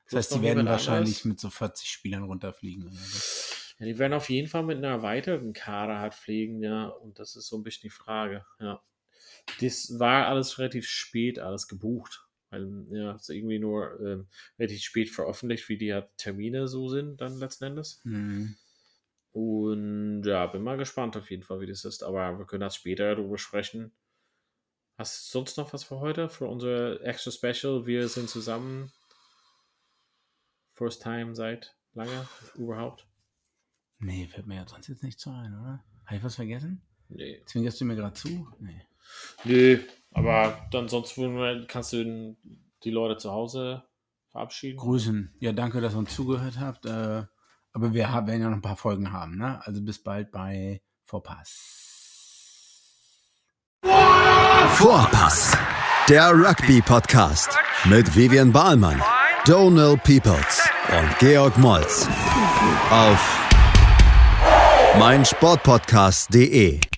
Das 0.05 0.13
heißt, 0.15 0.35
die 0.35 0.41
werden 0.41 0.65
wahrscheinlich 0.65 1.17
anderes. 1.17 1.25
mit 1.25 1.39
so 1.39 1.49
40 1.49 1.89
Spielern 1.89 2.23
runterfliegen. 2.23 2.87
Oder 2.87 2.95
so. 2.95 3.55
Ja, 3.79 3.85
die 3.85 3.99
werden 3.99 4.13
auf 4.13 4.29
jeden 4.29 4.47
Fall 4.47 4.63
mit 4.63 4.77
einer 4.77 4.89
erweiterten 4.89 5.53
Kader 5.53 5.99
halt 5.99 6.15
fliegen, 6.15 6.61
ja, 6.63 6.87
und 6.87 7.19
das 7.19 7.35
ist 7.35 7.47
so 7.47 7.57
ein 7.57 7.63
bisschen 7.63 7.83
die 7.83 7.95
Frage, 7.95 8.45
ja. 8.59 8.81
Das 9.59 9.99
war 9.99 10.27
alles 10.27 10.57
relativ 10.59 10.87
spät, 10.87 11.39
alles 11.39 11.67
gebucht, 11.67 12.27
weil, 12.51 12.85
ja, 12.91 13.15
es 13.15 13.23
ist 13.23 13.35
irgendwie 13.35 13.59
nur 13.59 13.99
ähm, 13.99 14.27
relativ 14.59 14.81
spät 14.81 15.09
veröffentlicht, 15.09 15.67
wie 15.69 15.77
die 15.77 15.93
halt 15.93 16.09
Termine 16.17 16.67
so 16.67 16.89
sind, 16.89 17.21
dann 17.21 17.39
letzten 17.39 17.65
Endes. 17.65 18.01
Mhm. 18.03 18.55
Und 19.31 20.23
ja, 20.25 20.45
bin 20.47 20.61
mal 20.61 20.77
gespannt 20.77 21.15
auf 21.15 21.31
jeden 21.31 21.43
Fall, 21.43 21.61
wie 21.61 21.67
das 21.67 21.85
ist, 21.85 22.03
aber 22.03 22.37
wir 22.37 22.45
können 22.45 22.61
das 22.61 22.75
später 22.75 23.15
darüber 23.15 23.37
sprechen. 23.37 23.91
Hast 24.97 25.27
du 25.27 25.39
sonst 25.39 25.57
noch 25.57 25.73
was 25.73 25.83
für 25.83 25.99
heute, 25.99 26.29
für 26.29 26.45
unser 26.45 27.01
extra 27.01 27.31
Special? 27.31 27.85
Wir 27.85 28.07
sind 28.07 28.29
zusammen. 28.29 28.91
First 30.73 31.01
time 31.01 31.33
seit 31.33 31.75
lange 31.93 32.27
überhaupt. 32.55 33.07
Nee, 33.99 34.27
fällt 34.27 34.47
mir 34.47 34.55
ja 34.55 34.67
sonst 34.67 34.87
jetzt 34.87 35.03
nicht 35.03 35.19
so 35.19 35.29
ein, 35.29 35.53
oder? 35.53 35.83
Habe 36.05 36.17
ich 36.17 36.23
was 36.23 36.35
vergessen? 36.35 36.81
Nee. 37.07 37.41
Zwingerst 37.45 37.79
du 37.79 37.85
mir 37.85 37.95
gerade 37.95 38.13
zu? 38.13 38.47
Nee. 38.59 38.85
Nö, 39.43 39.79
aber 40.11 40.67
dann 40.71 40.87
sonst 40.87 41.19
kannst 41.67 41.93
du 41.93 42.35
die 42.83 42.91
Leute 42.91 43.17
zu 43.17 43.31
Hause 43.31 43.83
verabschieden. 44.29 44.77
Grüßen. 44.77 45.33
Ja, 45.39 45.51
danke, 45.51 45.81
dass 45.81 45.93
ihr 45.93 45.99
uns 45.99 46.15
zugehört 46.15 46.59
habt. 46.59 46.85
Äh, 46.85 47.23
aber 47.73 47.93
wir 47.93 48.11
haben, 48.11 48.27
werden 48.27 48.41
ja 48.41 48.49
noch 48.49 48.57
ein 48.57 48.61
paar 48.61 48.75
Folgen 48.75 49.11
haben, 49.11 49.37
ne? 49.37 49.61
Also 49.65 49.81
bis 49.81 50.01
bald 50.03 50.31
bei 50.31 50.81
Vorpass. 51.05 51.89
Vorpass, 54.75 55.57
der 56.09 56.31
Rugby-Podcast 56.31 57.57
mit 57.85 58.15
Vivian 58.15 58.51
Bahlmann, 58.51 59.01
Donal 59.45 59.97
Peoples 59.97 60.69
und 60.89 61.19
Georg 61.19 61.57
Moltz 61.57 62.07
auf 62.89 63.39
meinsportpodcast.de. 64.97 66.90